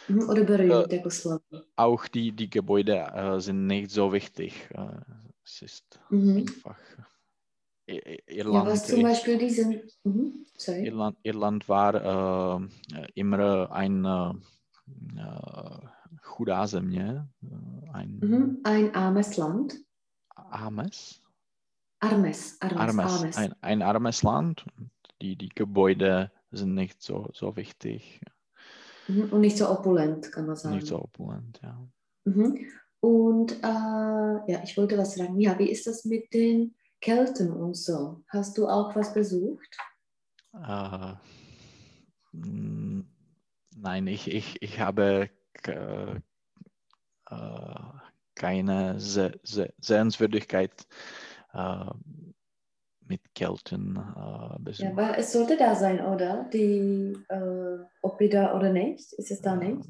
[0.09, 0.29] Mhm.
[0.29, 1.41] Oder berühmt, slovo.
[1.77, 4.69] Auch die, die Gebäude äh, sind nicht so wichtig.
[4.75, 5.01] Äh,
[5.43, 6.41] es ist Mhm.
[6.41, 6.79] einfach
[7.91, 8.67] I- I- Ja, Irland.
[8.69, 9.83] was zum Beispiel diese...
[10.05, 10.47] Mhm.
[10.57, 10.87] Sorry.
[10.87, 14.41] Irland, Irland war äh, immer eine
[15.17, 15.87] äh,
[16.97, 17.21] äh,
[17.93, 18.61] ein Mhm.
[18.65, 19.75] Ein armes Land.
[20.35, 21.21] armes,
[22.01, 23.37] Armes, armes, armes, armes.
[23.37, 24.65] Ein, ein armes Land.
[25.21, 28.21] Die, die Gebäude sind nicht so, so wichtig.
[29.09, 29.31] Mhm.
[29.33, 30.77] Und nicht so opulent, kann man sagen.
[30.77, 31.79] Nicht so opulent, ja.
[32.25, 32.67] Mhm.
[33.01, 33.67] Und äh,
[34.53, 35.39] ja, ich wollte was fragen.
[35.41, 38.23] Ja, wie ist das mit den Kelten und so?
[38.29, 39.77] Hast du auch was besucht?
[40.55, 41.15] Äh,
[42.33, 43.05] mm,
[43.77, 45.31] nein, ich, ich, ich habe
[45.65, 46.21] äh,
[48.35, 50.87] keine Se Se Sehenswürdigkeit
[51.53, 51.85] äh,
[53.07, 54.89] mit Kelten äh, besucht.
[54.89, 56.49] Ja, weil es sollte da sein, oder?
[56.53, 59.13] Die äh, Opida oder nicht?
[59.15, 59.89] Ist es da nicht?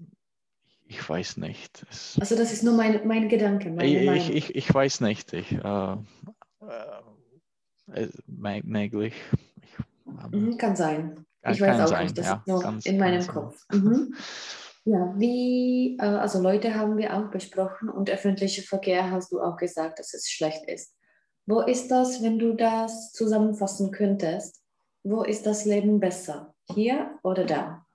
[0.87, 1.87] Ich weiß nicht.
[1.89, 4.31] Es, Also das ist nur mein, mein Gedanke, meine ich, Meinung.
[4.33, 5.33] ich, ich weiß nicht.
[5.33, 5.97] Ich, äh,
[6.71, 9.15] äh, mö- möglich.
[10.07, 11.25] Ich, Mhm, kann sein.
[11.43, 13.27] kann- Ich weiß auch sein, nicht, das ja, ist nur kann- in meinem.
[13.27, 13.65] Kopf.
[13.73, 14.15] Mhm.
[14.87, 19.59] Ja, wie, äh, also Leute haben wir auch besprochen und öffentlicher Verkehr hast du auch
[19.59, 20.97] gesagt, dass es schlecht ist.
[21.47, 24.63] Wo ist das, wenn du das zusammenfassen könntest?
[25.03, 26.55] Wo ist das Leben besser?
[26.75, 27.87] Hier oder da?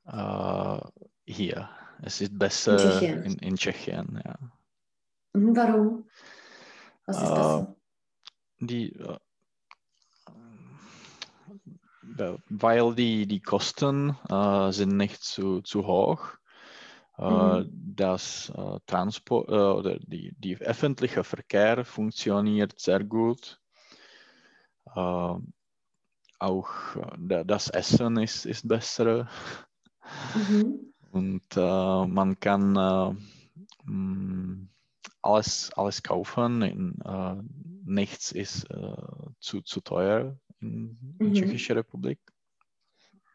[1.25, 1.67] Äh, hier.
[2.03, 3.23] Es ist besser Tschechien.
[3.23, 4.35] in, in Tschechien, ja.
[5.33, 6.07] Mhm, warum?
[7.07, 7.74] Was ist Äh, besser?
[8.59, 9.17] Die, äh,
[12.17, 16.21] äh, weil die, die Kosten äh, sind nicht zu, zu hoch.
[17.17, 17.69] Mhm.
[17.95, 18.51] Das
[18.87, 23.61] Transport oder die, die öffentliche Verkehr funktioniert sehr gut.
[26.39, 26.69] Auch
[27.17, 29.29] da- das Essen ist, ist besser
[30.35, 30.93] Mhm.
[31.11, 32.73] und man kann
[33.85, 34.67] mh,
[35.21, 36.61] alles, alles kaufen.
[36.63, 36.99] In,
[37.85, 38.77] nichts ist äh,
[39.39, 41.33] zu, zu teuer in, in Mhm.
[41.33, 42.19] Tschechische Republik.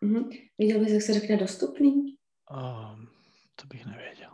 [0.01, 0.31] Mhm.
[0.59, 2.17] Viděl bys, jak se řekne dostupný?
[2.51, 3.09] Ähm,
[3.57, 4.31] to bych nevěděl.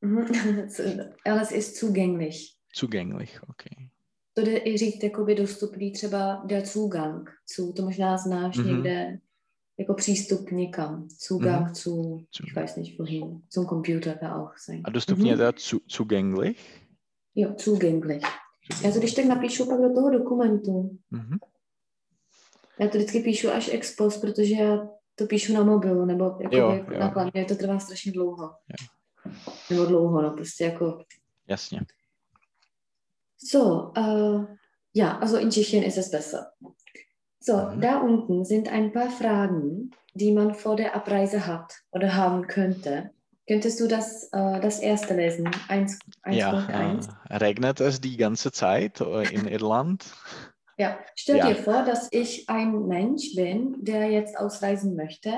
[0.00, 0.26] Mhm.
[1.26, 2.36] Ale ist zugänglich.
[2.76, 3.88] Zugänglich, okay.
[4.34, 8.66] To jde i říct jakoby dostupný třeba der Zugang zu, to možná znáš Mhm.
[8.68, 9.18] někde
[9.78, 11.08] jako přístup někam.
[11.28, 11.74] Zugang Mhm.
[11.74, 14.80] zu, ich weiß nicht wohin, zum Computer kann auch sein.
[14.84, 15.38] A dostupně Mhm.
[15.38, 16.58] teda zu, zugänglich?
[17.34, 18.22] Jo, zugänglich.
[18.84, 20.98] Já to když tak napíšu pak do toho dokumentu.
[21.10, 21.38] Mhm.
[22.80, 26.56] Já to vždycky píšu až ex post, protože já to píšu na mobilu, nebo jako
[26.56, 27.00] Jo, jako jo.
[27.00, 28.42] na kladně, to trvá strašně dlouho.
[28.42, 28.86] Jo.
[29.70, 31.04] Nebo dlouho, no prostě jako
[31.48, 31.80] Jasně.
[33.50, 34.46] So, äh,
[34.94, 36.40] ja, also in Tschechien ist es besser.
[37.40, 37.80] So, Mhm.
[37.80, 43.10] da unten sind ein paar Fragen, die man vor der Abreise hat oder haben könnte.
[43.48, 45.48] Könntest du das, äh, das erste lesen?
[45.68, 46.36] 1.1.
[46.36, 46.68] Ja,
[47.28, 50.04] äh, regnet es die ganze Zeit äh, in Irland?
[50.78, 51.46] ja, stell ja.
[51.48, 55.30] dir vor, dass ich ein Mensch bin, der jetzt ausreisen möchte.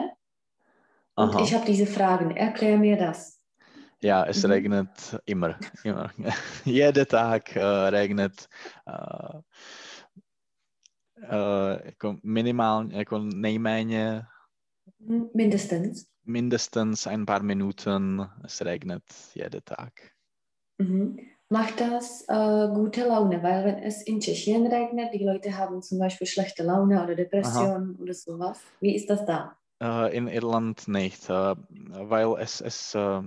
[1.16, 1.42] Und Aha.
[1.44, 2.36] ich habe diese Fragen.
[2.36, 3.40] Erklär mir das.
[4.02, 4.50] Ja, es Mhm.
[4.50, 5.58] regnet immer.
[5.82, 6.10] immer.
[6.64, 8.48] Jeden Tag äh, regnet.
[8.86, 9.38] Äh,
[11.22, 14.22] äh, jako minimal, jako nejméně
[15.06, 16.06] Hm, Mindestens.
[16.24, 18.26] Mindestens ein paar Minuten.
[18.44, 19.04] Es regnet
[19.34, 20.14] jeden Tag.
[20.78, 21.20] Mhm.
[21.50, 25.98] Macht das äh, gute Laune, weil wenn es in Tschechien regnet, die Leute haben zum
[25.98, 28.60] Beispiel schlechte Laune oder Depression oder sowas.
[28.80, 29.56] Wie ist das da?
[29.80, 33.22] Äh, in Irland nicht, äh, weil es, es äh, äh,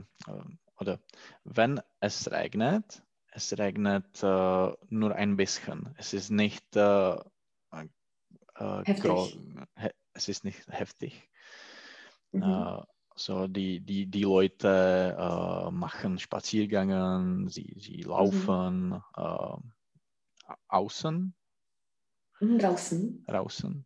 [0.80, 1.00] oder
[1.43, 5.93] wenn es regnet, es regnet äh, nur ein bisschen.
[5.98, 6.66] Es ist nicht
[8.86, 9.02] Heftig.
[9.02, 9.30] gro-
[9.78, 11.30] he es ist nicht heftig.
[12.34, 12.78] Mhm.
[12.78, 12.82] Äh,
[13.15, 19.01] so die, die, die Leute äh, machen Spaziergänge, sie, sie laufen
[20.69, 21.34] außen,
[22.41, 23.28] Mhm, Draußen.
[23.28, 23.86] draußen.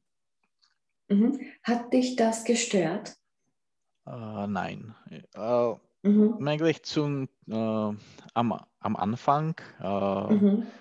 [1.10, 1.40] Mhm.
[1.62, 3.14] Hat dich das gestört?
[4.06, 4.96] Äh, nein.
[5.34, 5.74] Äh,
[6.04, 6.38] Mhm.
[6.40, 9.56] Möglich zum äh, am, am Anfang
[10.30, 10.72] Mhm.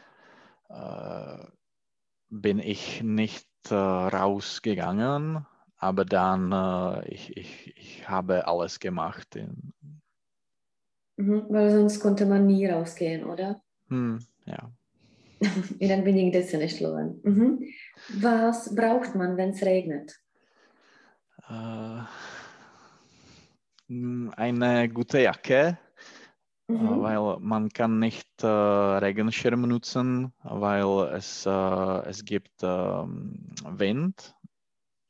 [2.30, 5.46] bin ich nicht rausgegangen,
[5.81, 9.35] aber dann äh, ich, ich, ich habe alles gemacht.
[9.37, 9.72] In,
[11.16, 11.47] Mhm.
[11.51, 13.62] Weil sonst konnte man nie rausgehen, oder?
[13.89, 14.70] hm, ja.
[15.81, 17.20] Jinak by nikde se nešlo ven.
[17.24, 17.64] Mhm.
[18.22, 20.18] Was braucht man, wenn es regnet?
[21.49, 22.03] Äh,
[23.89, 25.78] m, eine gute Jacke,
[26.68, 27.03] äh, Mhm.
[27.03, 34.35] weil man kann nicht äh, Regenschirm nutzen, weil es, äh, es gibt ähm, Wind.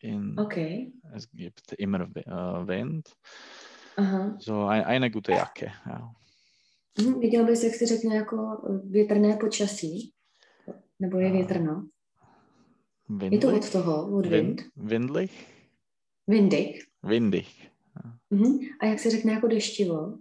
[0.03, 0.93] In, Okay.
[1.15, 3.15] Es gibt immer äh, Wind.
[3.97, 4.37] Aha.
[4.39, 5.73] So ein, eine gute Jacke.
[5.87, 6.15] Ja.
[6.99, 7.21] Mhm.
[7.21, 8.37] Viděl bys, jak si řekne jako
[8.69, 10.13] eh, větrné počasí?
[10.99, 11.89] Nebo je větrno?
[13.31, 14.63] Je to od toho, od wind?
[14.77, 15.47] Win, windlich.
[16.27, 16.85] Windig.
[17.03, 17.71] Windig.
[18.31, 18.59] Mhm.
[18.81, 20.19] A jak se řekne jako deštivo?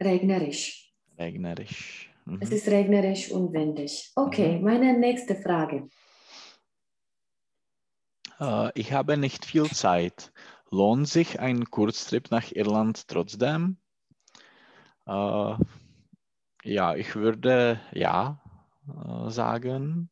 [0.00, 0.72] Regnerisch.
[1.18, 2.10] Regnerisch.
[2.26, 2.38] Mhm.
[2.42, 3.90] Es ist regnerisch und windig.
[4.14, 5.82] Okay, meine nächste Frage.
[8.40, 10.32] Äh, ich habe nicht viel Zeit.
[10.70, 13.78] Lohnt sich ein Kurztrip nach Irland trotzdem?
[15.06, 15.54] Äh,
[16.64, 18.40] ja, ich würde ja
[18.88, 20.10] äh, sagen.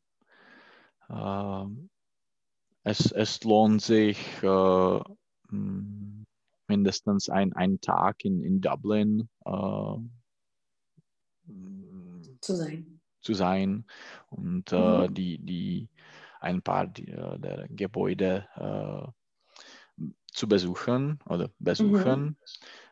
[2.83, 4.99] Es, es lohnt sich äh,
[6.67, 9.29] mindestens ein, ein Tag in, in Dublin
[12.41, 12.99] zu sein.
[13.21, 13.85] Zu sein
[14.31, 15.13] und mhm.
[15.13, 15.89] die, die
[16.45, 18.47] ein paar die, der Gebäude
[20.31, 22.21] zu besuchen oder besuchen.
[22.23, 22.35] Mhm.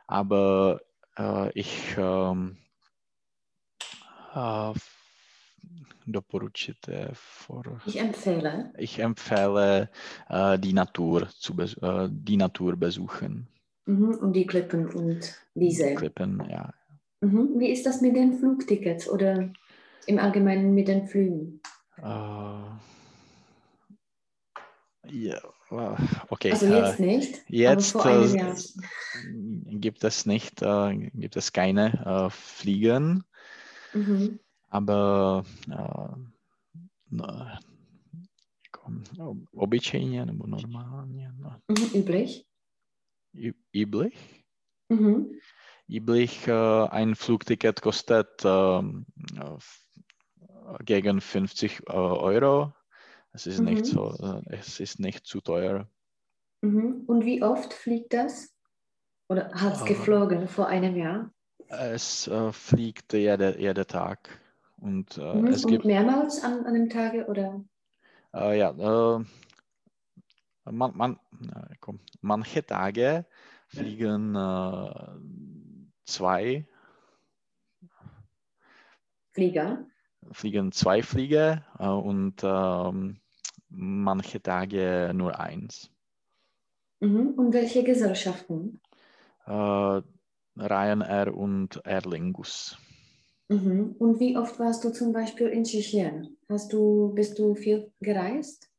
[0.08, 0.82] Aber
[1.54, 2.58] ich ähm,
[6.06, 7.82] doporučíte for...
[7.86, 8.74] Ich empfehle.
[8.78, 9.90] Ich empfehle
[10.30, 13.48] uh, die Natur zu uh, die Natur besuchen.
[13.86, 15.96] Mhm, und die Klippen und diese.
[15.96, 16.74] Klippen, ja.
[17.22, 17.60] Mhm.
[17.60, 19.52] Wie ist das mit den Flugtickets oder
[20.08, 21.62] im Allgemeinen mit den Flügen?
[22.02, 22.72] Uh,
[25.10, 25.40] ja,
[26.30, 26.52] okay.
[26.52, 27.44] Also jetzt nicht.
[27.50, 27.94] Jetzt
[29.82, 30.64] gibt es nicht,
[31.14, 33.24] gibt es keine Fliegen.
[33.94, 34.40] Mhm.
[34.70, 37.48] Aber no,
[38.84, 41.32] jako, no, obyčejně nebo normálně.
[41.38, 41.56] No.
[41.68, 42.46] Mhm, üblich?
[43.74, 44.44] Üblich?
[44.90, 45.40] Mhm.
[45.90, 48.82] Üblich, uh, ein Flugticket kostet uh,
[50.84, 51.94] gegen 50 uh,
[52.24, 52.74] Euro.
[53.34, 53.66] Es ist, mhm.
[53.66, 54.16] nicht so,
[54.46, 55.88] es ist nicht zu teuer.
[56.62, 57.04] Mhm.
[57.08, 58.54] Und wie oft fliegt das?
[59.28, 61.34] Oder hat es geflogen vor einem Jahr?
[61.68, 64.40] Es fliegt jeder jede Tag.
[64.78, 65.48] Und, äh, mhm.
[65.48, 67.64] es und gibt mehrmals an, an einem Tage oder?
[68.34, 68.70] Äh, ja,
[69.18, 69.24] äh,
[70.72, 71.20] man, man,
[71.80, 73.26] komm, manche Tage
[73.68, 74.92] fliegen äh,
[76.06, 76.68] zwei
[79.32, 79.86] Flieger.
[80.32, 83.20] Fliegen zwei Flieger äh, und ähm,
[83.74, 85.92] manche Tage nur eins.
[87.02, 87.34] Mhm.
[87.36, 88.80] Und welche Gesellschaften?
[89.46, 90.02] Äh,
[90.56, 92.78] Ryanair und Aer Lingus.
[93.50, 93.96] Mhm.
[94.00, 96.38] Und wie oft warst du zum Beispiel in Tschechien?
[96.50, 98.70] Hast du, bist du viel gereist?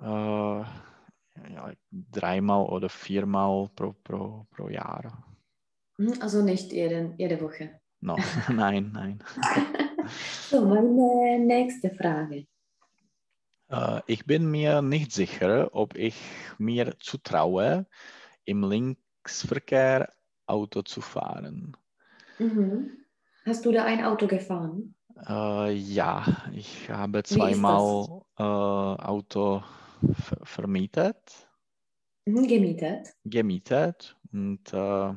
[0.00, 5.24] Äh, ja, dreimal oder viermal pro, pro, pro Jahr.
[5.98, 7.80] Mhm, also nicht jede, jede Woche?
[8.00, 8.16] No,
[8.52, 9.18] nein, nein.
[10.50, 12.46] so, meine nächste Frage.
[13.70, 16.16] Äh, ich bin mir nicht sicher, ob ich
[16.58, 17.86] mir zutraue,
[18.44, 20.12] im Linksverkehr
[20.46, 21.76] Auto zu fahren.
[22.38, 22.90] Mhm.
[23.44, 24.94] Hast du da ein Auto gefahren?
[25.26, 29.62] Äh, ja, ich habe zweimal äh, Auto
[30.44, 31.48] vermietet.
[32.26, 33.14] Mhm, gemietet.
[33.24, 35.12] Gemietet und äh,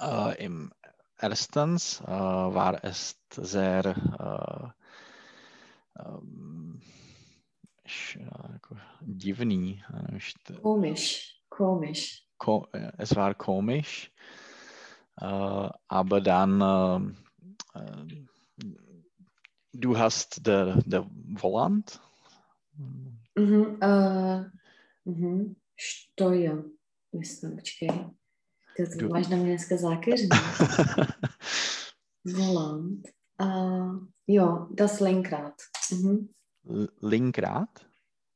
[0.00, 0.72] äh im
[1.20, 4.74] erstens äh, war es sehr
[5.98, 6.80] äh, ähm,
[9.00, 9.82] divný.
[10.62, 12.24] Komisch, komisch.
[12.38, 12.68] Ko
[12.98, 14.12] es war komisch.
[15.20, 18.26] Äh, aber dann, äh, äh,
[19.72, 22.00] du hast der, der Volant.
[23.34, 24.44] Mhm, uh,
[25.04, 25.56] mhm.
[25.76, 26.64] Steuer.
[27.12, 27.88] Myslím, počkej.
[28.76, 29.08] Ty to du...
[29.08, 30.28] máš na mě dneska zákeřný.
[32.24, 33.08] Volant.
[33.40, 35.54] Uh, jo, das Lenkrad.
[35.90, 36.28] Mhm.
[37.00, 37.86] Lenkrad?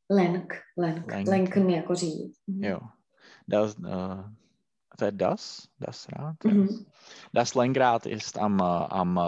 [0.08, 1.06] Lenk, lenk.
[1.06, 1.28] Lenk.
[1.28, 2.36] Lenken jako řídit.
[2.46, 2.64] Mhm.
[2.64, 2.80] Jo.
[3.48, 4.24] Das, uh,
[5.12, 6.44] das, das Rad.
[6.44, 6.86] Mhm.
[7.32, 9.18] Das Lenkrad ist am, am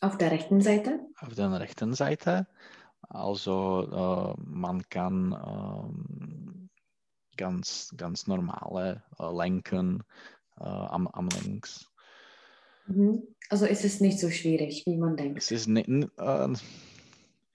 [0.00, 1.00] auf der rechten Seite?
[1.20, 2.46] Auf der rechten Seite.
[3.08, 6.68] Also man kann
[7.36, 10.04] ganz, ganz normale lenken
[10.56, 11.90] am, am links.
[12.88, 13.22] Mhm.
[13.50, 15.38] Also ist es nicht so schwierig, wie man denkt.
[15.38, 16.48] Es ist nicht, äh,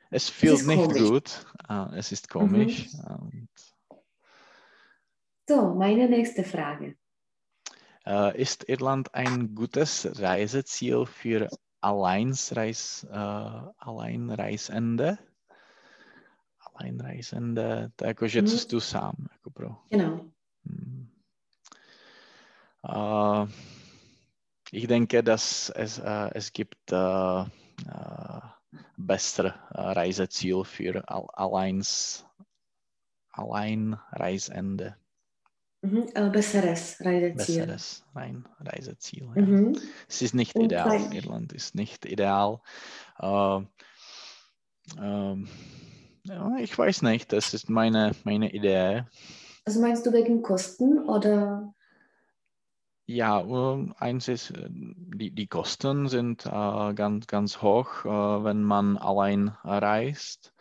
[0.10, 1.10] es fühlt es nicht komisch.
[1.10, 1.46] gut.
[1.70, 2.90] Äh, es ist komisch.
[2.94, 3.48] Mhm.
[5.48, 6.96] So, meine nächste Frage.
[8.06, 11.50] Äh, ist Irland ein gutes Reiseziel für
[11.82, 15.20] Alleinsreis, äh, Alleinreisende?
[16.60, 18.48] Alleinreisende, jakože mhm.
[18.48, 19.28] cestu sám.
[19.32, 19.76] Jako pro.
[19.90, 20.32] Genau.
[20.66, 21.10] Hmm.
[24.76, 27.46] Ich denke, dass es, uh, es gibt uh,
[27.86, 28.40] uh,
[28.98, 32.26] bessere Reiseziel für Alleins,
[33.32, 34.98] Alleinreisende.
[35.84, 37.68] Mhm, äh, besseres Reiseziel.
[37.68, 39.30] Besseres Rein Reiseziel.
[39.36, 39.42] Ja.
[39.44, 39.78] Mhm.
[40.10, 40.98] Es ist nicht Und ideal.
[40.98, 41.14] Gleich.
[41.24, 42.60] Irland ist nicht ideal.
[43.20, 43.58] Äh,
[44.98, 45.36] äh,
[46.24, 49.04] ja, ich weiß nicht, das ist meine, meine Idee.
[49.66, 51.76] Also meinst du wegen Kosten oder?
[53.06, 58.64] Ja, ähm, eins ist, äh, die, die Kosten sind äh, ganz, ganz hoch, äh, wenn
[58.64, 60.54] man allein reist.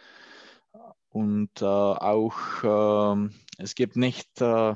[1.11, 2.35] Und äh, auch
[2.65, 4.75] ähm, es gibt nicht äh,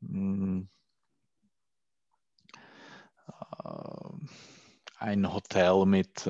[0.00, 0.66] mh,
[3.64, 4.10] äh,
[4.98, 6.28] ein Hotel mit,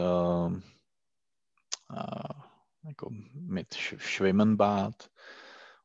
[3.34, 5.10] mit Schwimmenbad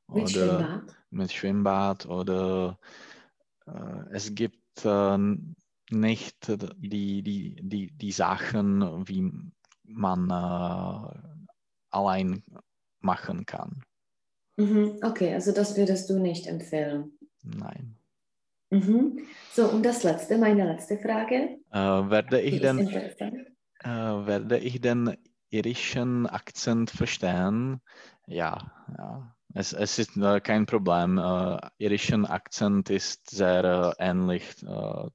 [0.08, 0.96] Mit oder Schwimmbad?
[1.10, 2.78] mit Schwimmbad oder
[4.12, 5.18] es gibt äh,
[5.92, 6.48] nicht
[6.78, 9.32] die, die, die, die Sachen, wie
[9.84, 11.46] man äh,
[11.92, 12.44] allein
[13.00, 13.84] machen kann.
[14.58, 17.18] Mhm, okay, also das würdest du nicht empfehlen.
[17.44, 17.98] Nein.
[18.72, 19.20] Mhm.
[19.52, 21.60] So, und das letzte, meine letzte Frage.
[21.72, 25.16] Äh, werde, ich denn, äh, werde ich den
[25.50, 27.82] irischen Akzent verstehen?
[28.28, 29.35] Ja, ja.
[29.56, 31.18] Es, es ist äh, kein Problem.
[31.18, 35.08] Äh, irischen Akzent ist sehr äh, ähnlich äh,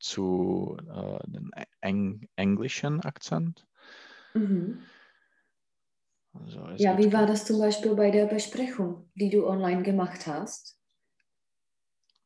[0.00, 1.50] zu äh, dem
[1.82, 3.66] Eng englischen Akzent.
[4.34, 4.78] Mhm.
[6.34, 10.78] Also Ja, wie war das zum Beispiel bei der Besprechung, die du online gemacht hast,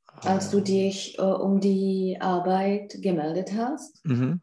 [0.06, 4.04] als du äh, dich äh, um die Arbeit gemeldet hast?
[4.06, 4.40] Mhm.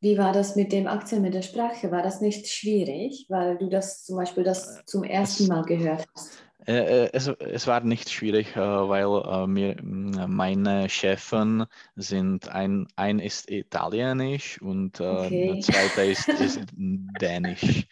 [0.00, 1.90] Wie war das mit dem Akzent, mit der Sprache?
[1.90, 6.42] War das nicht schwierig, weil du das zum Beispiel das zum ersten Mal gehört hast?
[6.66, 11.64] Äh, äh, Es, es war nicht schwierig, äh, weil äh, mir, mh, meine Chefen
[11.96, 15.46] sind, ein, ein ist italienisch und äh, Okay.
[15.46, 17.86] der zweite ist, ist dänisch.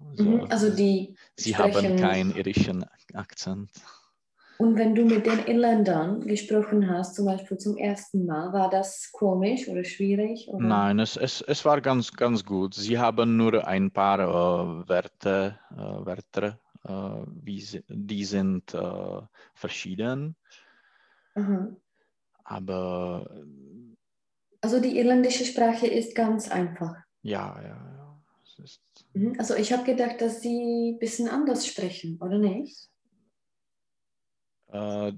[0.00, 3.70] Also, Mhm, Also die sie sprechen- haben keinen irischen Akzent.
[4.60, 9.12] Und wenn du mit den Irländern gesprochen hast, zum Beispiel zum ersten Mal, war das
[9.12, 10.48] komisch oder schwierig?
[10.48, 10.58] Oder?
[10.58, 12.74] Nein, es, es, es war ganz, ganz gut.
[12.74, 19.20] Sie haben nur ein paar äh, Wörter, äh, Wörter äh, wie die sind äh,
[19.54, 20.36] verschieden,
[21.34, 21.68] Aha.
[22.44, 23.30] aber
[24.60, 26.96] Also die irländische Sprache ist ganz einfach.
[27.22, 28.20] ja, ja, ja.
[29.14, 29.34] Mhm.
[29.38, 32.88] Also ich habe gedacht, dass sie ein bisschen anders sprechen, oder nicht?
[34.72, 35.12] Äh,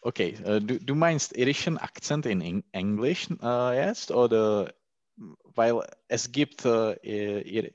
[0.00, 4.72] okay, äh, du, du meinst irischen Akzent in Eng Englisch äh, jetzt oder
[5.44, 7.72] weil es gibt ir,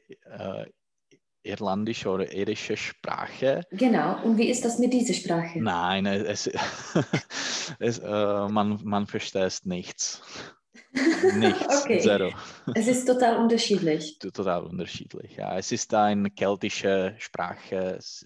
[1.42, 3.62] irlandische oder irische Sprache?
[3.72, 4.22] Genau.
[4.24, 5.62] Und wie ist das mit dieser Sprache?
[5.62, 6.48] Nein, es,
[7.80, 10.22] es, man, man versteht nichts.
[11.38, 12.00] Nichts, Okay.
[12.00, 12.32] zero.
[12.74, 14.18] Es ist total unterschiedlich.
[14.20, 15.36] Total unterschiedlich.
[15.36, 17.98] Ja, es ist eine keltische Sprache.
[17.98, 18.26] Es,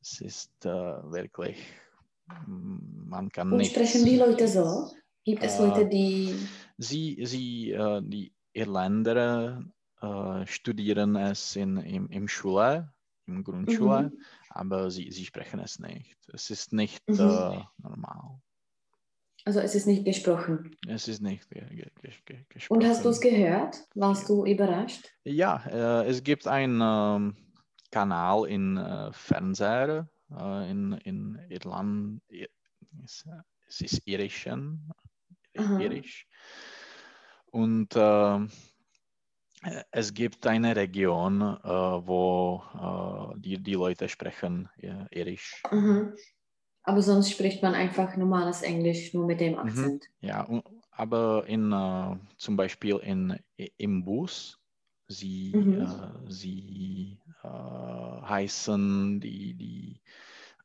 [0.00, 1.58] es ist äh, wirklich,
[2.46, 3.72] man kann Und nicht.
[3.72, 4.90] sprechen die Leute so?
[5.24, 6.34] Gibt es Äh, Leute, die...
[6.78, 9.64] Sie, sie äh, die Irländer
[10.00, 12.92] äh, studieren es in, im, im Schule,
[13.26, 14.18] im Grundschule, Mhm.
[14.48, 16.16] aber sie, sie sprechen es nicht.
[16.32, 17.66] Es ist nicht Mhm.
[17.82, 18.40] normal.
[19.44, 20.76] Also es ist nicht gesprochen.
[20.86, 22.82] Es ist nicht ge ge ge ge gesprochen.
[22.82, 23.86] Und hast du es gehört?
[23.94, 25.08] Warst du überrascht?
[25.24, 27.36] Ja, äh, es gibt einen ähm,
[27.90, 32.22] Kanal in äh, Fernseher äh, in, in Irland.
[32.28, 32.48] Ir-
[33.04, 33.24] Es,
[33.68, 34.90] es ist irischen,
[35.56, 35.78] Aha.
[35.78, 36.26] irisch.
[37.52, 38.46] Und äh,
[39.92, 45.62] es gibt eine Region, äh, wo äh, die, die Leute sprechen äh, irisch.
[45.70, 46.16] Mhm.
[46.82, 50.08] Aber sonst spricht man einfach normales Englisch, nur mit dem Akzent.
[50.20, 51.70] Ja, und, aber in,
[52.36, 53.38] zum Beispiel in,
[53.76, 54.58] im Bus,
[55.10, 55.80] sie, Mhm.
[55.82, 60.00] äh, sie äh, heißen die, die,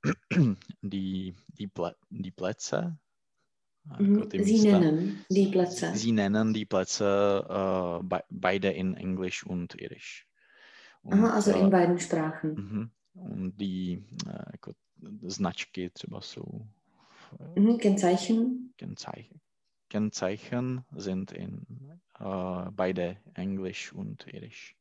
[0.82, 2.98] die, die, Plä die Plätze.
[4.00, 4.44] äh, Mhm.
[4.44, 5.92] Sie nennen die Plätze.
[5.94, 10.28] Sie, sie nennen die Plätze äh, be beide in Englisch und Irisch.
[11.04, 12.56] Und, Aha, also äh, in beiden Sprachen.
[12.56, 12.90] mhm.
[13.16, 14.74] Und die äh,
[15.28, 16.66] značky třeba jsou
[17.56, 17.78] Mhm.
[17.78, 18.70] Kennzeichen.
[18.78, 19.40] Kennzeichen.
[19.90, 21.66] Kennzeichen sind in
[22.20, 24.76] äh, beide Englisch und Irisch.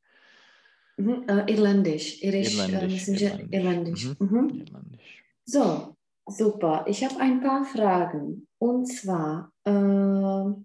[0.97, 1.25] Mhm.
[1.29, 2.23] Äh, Irländisch.
[2.23, 2.59] Irisch.
[2.59, 4.05] Äh, Irländisch, myslím, že Irländisch.
[4.05, 4.05] Irländisch.
[4.19, 4.29] Mhm.
[4.29, 4.51] Mhm.
[4.61, 5.25] Irländisch.
[5.47, 5.97] So,
[6.29, 6.85] super.
[6.87, 8.47] Ich habe ein paar Fragen.
[8.59, 10.63] Und zwar, äh,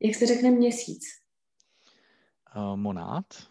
[0.00, 1.04] jak se řekne měsíc?
[2.54, 3.50] Äh, Monat.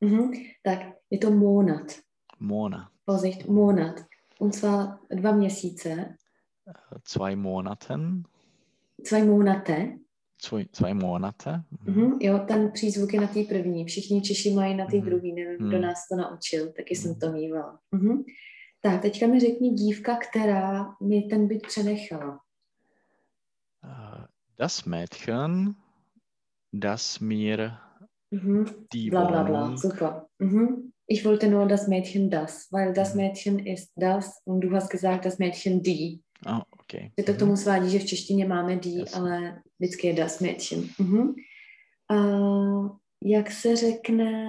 [0.00, 0.32] Mhm.
[0.62, 0.78] Tak,
[1.10, 2.00] je to monat.
[2.38, 2.90] Monat.
[3.06, 4.00] Vorsicht, monat.
[4.38, 6.16] Und zwar dva měsíce,
[6.66, 8.24] Äh, zwei Monaten.
[9.02, 9.98] Zwei Monate.
[10.42, 11.62] Zwei, zwei Monate.
[11.86, 12.00] Mhm.
[12.04, 12.18] Mhm.
[12.20, 13.84] Jo, ten přízvuk je na té první.
[13.84, 15.04] Všichni Češi mají na té Mhm.
[15.06, 15.32] druhý.
[15.32, 15.80] Nevím, kdo Mhm.
[15.82, 17.20] nás to naučil, taky jsem Mhm.
[17.20, 17.78] to mývala.
[17.92, 18.22] Mhm.
[18.80, 22.40] Tak, teďka mi řekni dívka, která mi ten byt přenechala.
[23.84, 24.24] Äh,
[24.58, 25.74] das Mädchen,
[26.72, 27.70] das mir
[28.30, 28.64] Mhm.
[28.92, 29.76] die Bla, bla, bla.
[29.76, 30.24] Super.
[30.38, 30.90] Mhm.
[31.08, 33.20] Ich wollte nur das Mädchen das, weil das Mhm.
[33.20, 36.20] Mädchen ist das und du hast gesagt, das Mädchen die.
[36.46, 37.10] Oh, Okay.
[37.18, 39.20] Že to k tomu svádí, že v češtině máme dí, Jasně.
[39.20, 40.88] ale vždycky je das Mädchen.
[40.98, 41.34] Mhm.
[42.12, 42.90] Uh,
[43.24, 44.44] jak se řekne,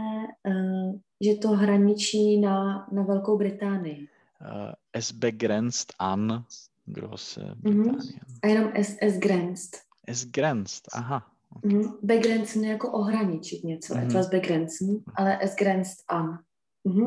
[0.48, 4.08] uh, že to hraničí na, na Velkou Británii?
[4.42, 6.46] Uh, es begrenzt an
[6.86, 7.84] große Mhm.
[7.84, 8.20] Britannien.
[8.44, 9.78] A jenom es, es grenzt.
[10.08, 11.32] Es grenzt, aha.
[11.64, 11.98] Mhm.
[12.04, 14.04] Begrenzen je jako ohraničit něco, Mhm.
[14.04, 14.08] mm-hmm.
[14.10, 16.40] etwas begrenzen, ale es grenzt an.
[16.84, 17.06] Mhm.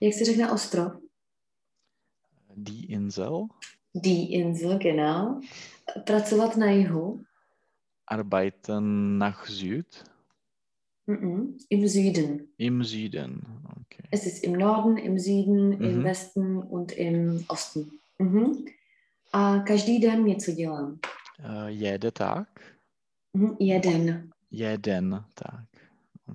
[0.00, 0.92] Jak se řekne ostrov?
[2.56, 3.46] Die Insel,
[4.04, 5.40] Die Insel, genau.
[6.04, 7.20] Pracovat na jihu.
[8.06, 10.04] arbeiten nach Süd,
[11.06, 11.58] Mhm.
[11.70, 12.48] Im Süden.
[12.58, 13.42] im Süden.
[13.80, 14.08] Okay.
[14.10, 16.04] Es ist im Norden, im Süden, im Mhm.
[16.04, 17.90] Westen und im Osten.
[18.18, 18.64] Mhm.
[19.32, 20.98] A každý den něco dělám.
[21.40, 22.48] Uh, jeden Tag,
[23.34, 23.56] Mhm.
[23.60, 24.30] Jeden.
[24.50, 25.64] jeden Tag.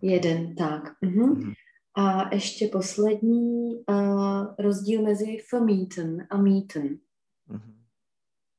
[0.01, 0.95] Jeden tak.
[1.01, 1.30] Mhm.
[1.30, 1.53] Mhm.
[1.95, 6.99] A ještě poslední uh, rozdíl mezi vermieten a mieten.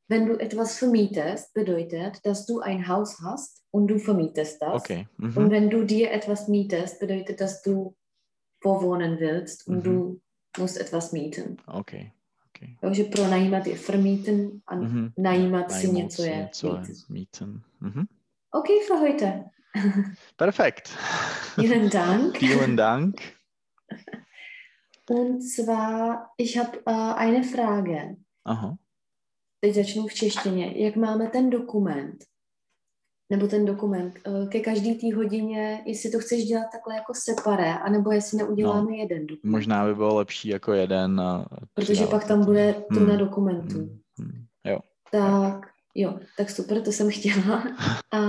[0.09, 4.75] Wenn du etwas vermietest, bedeutet, dass du ein Haus hast und du vermietest das.
[4.83, 5.09] Okay.
[5.19, 5.51] Und Mhm.
[5.51, 7.97] wenn du dir etwas mietest, bedeutet, dass du
[8.63, 9.83] vorwohnen willst und Mhm.
[9.83, 10.21] du
[10.59, 11.57] musst etwas mieten.
[11.67, 12.13] Okay.
[12.49, 12.77] Okay.
[12.81, 15.13] Takže pronajímat je vermieten a Mhm.
[15.19, 16.95] najímat si něco je mieten.
[17.09, 17.63] mieten.
[17.81, 18.07] Mhm.
[18.51, 19.45] Okay, für heute.
[20.37, 20.89] Perfekt.
[21.57, 22.37] Vielen Dank.
[22.39, 23.21] Vielen Dank.
[25.11, 28.17] Und zwar, ich habe äh, eine Frage.
[28.45, 28.79] Aha.
[29.65, 30.73] Teď začnu v češtině.
[30.77, 32.25] Jak máme ten dokument?
[33.31, 37.79] Nebo ten dokument eh, ke každý té hodině, jestli to chceš dělat takhle jako separé,
[37.79, 39.53] anebo jestli neuděláme no, jeden dokument.
[39.53, 41.21] Možná by bylo lepší jako jeden.
[41.21, 42.45] A Protože pak tam to.
[42.47, 43.09] bude tu Hmm.
[43.09, 43.79] na dokumentu.
[43.79, 44.01] Hmm.
[44.19, 44.45] Hmm.
[44.65, 44.79] Jo.
[45.11, 47.65] Tak jo, tak super, to jsem chtěla.
[48.11, 48.21] A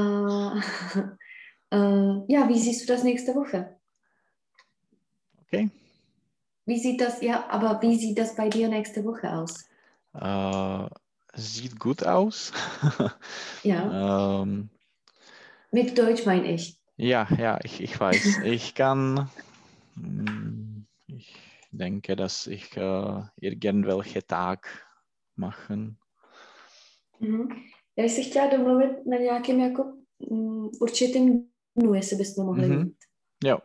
[1.76, 3.32] uh, ja, wie siehst du das nächste?
[5.42, 5.70] Okay.
[6.68, 9.66] Wie sieht das, ja, aber wie sieht das bei dir nächste Woche aus?
[10.16, 10.88] Äh,
[11.36, 12.52] sieht gut aus.
[13.64, 13.82] Ja,
[14.42, 14.70] ähm,
[15.72, 16.78] mit Deutsch meine ich.
[16.98, 18.40] ja, ja, ich, ich weiß.
[18.44, 19.30] Ich kann.
[19.96, 21.36] mm, Ich
[21.72, 24.68] denke, dass ich äh, irgendwelche Tag
[25.36, 25.98] machen.
[27.20, 27.48] Mhm.
[27.98, 29.84] Já bych si chtěla domluvit na nějakém jako
[30.32, 32.80] mm, určitým dnu, jestli bychom mohli Mhm.
[32.86, 32.96] mít.
[33.44, 33.58] Jo.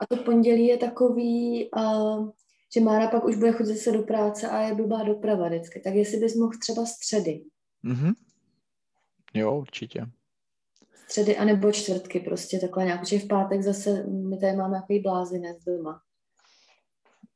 [0.00, 2.30] A to pondělí je takový, uh,
[2.74, 5.80] že Mára pak už bude chodit se do práce a je blbá doprava vždycky.
[5.80, 7.44] Tak jestli bys mohl třeba středy.
[7.82, 8.12] Mhm.
[9.34, 10.06] Jo, určitě.
[11.08, 15.56] Středy anebo čtvrtky prostě takhle nějak, protože v pátek zase my tady máme takový blázinec
[15.64, 16.00] doma.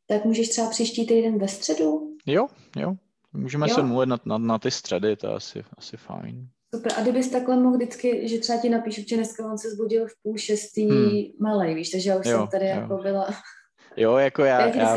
[0.06, 2.16] Tak můžeš třeba příští týden ve středu?
[2.26, 2.94] Jo, jo.
[3.32, 3.74] Můžeme Jo?
[3.74, 6.48] se mluvit na, na, na ty středy, to je asi, asi fajn.
[6.74, 6.92] Super.
[6.96, 10.12] A kdybys takhle mohl vždycky, že třeba ti napíšu, že dneska on se zbudil v
[10.22, 11.10] půl šestý Hmm.
[11.40, 12.70] malej, víš, takže já už Jo, jsem tady jo.
[12.70, 13.28] jako byla.
[13.98, 14.96] Jo, jako já, Já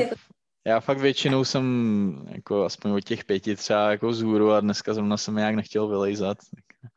[0.66, 5.18] já, fakt většinou jsem jako aspoň od těch pěti třeba jako zhůru a dneska zrovna
[5.18, 6.38] jsem nějak nechtěl vylejzat.
[6.56, 6.92] Tak,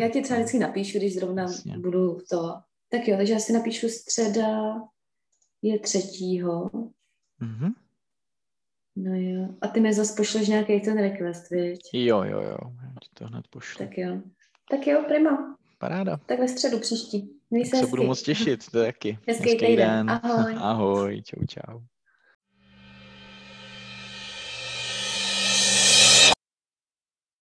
[0.00, 1.78] Já ti třeba vždycky napíšu, když zrovna Jasně.
[1.78, 2.54] budu to.
[2.88, 4.74] Tak jo, takže já si napíšu středa
[5.62, 6.70] je třetího.
[7.38, 7.72] Mhm.
[8.96, 9.48] No jo.
[9.60, 11.80] A ty mi zase pošleš nějaký ten request, viď?
[11.92, 13.86] Jo, jo, jo, já ti to hned pošlu.
[13.86, 14.20] Tak jo.
[14.70, 15.56] Tak jo, prima.
[15.78, 16.16] Paráda.
[16.26, 17.39] Tak ve středu příští.
[17.50, 19.18] Měj Tak se se budu moc těšit, to taky.
[19.28, 20.10] Hezký týden.
[20.10, 20.54] Ahoj.
[20.58, 21.80] Ahoj, čau, čau.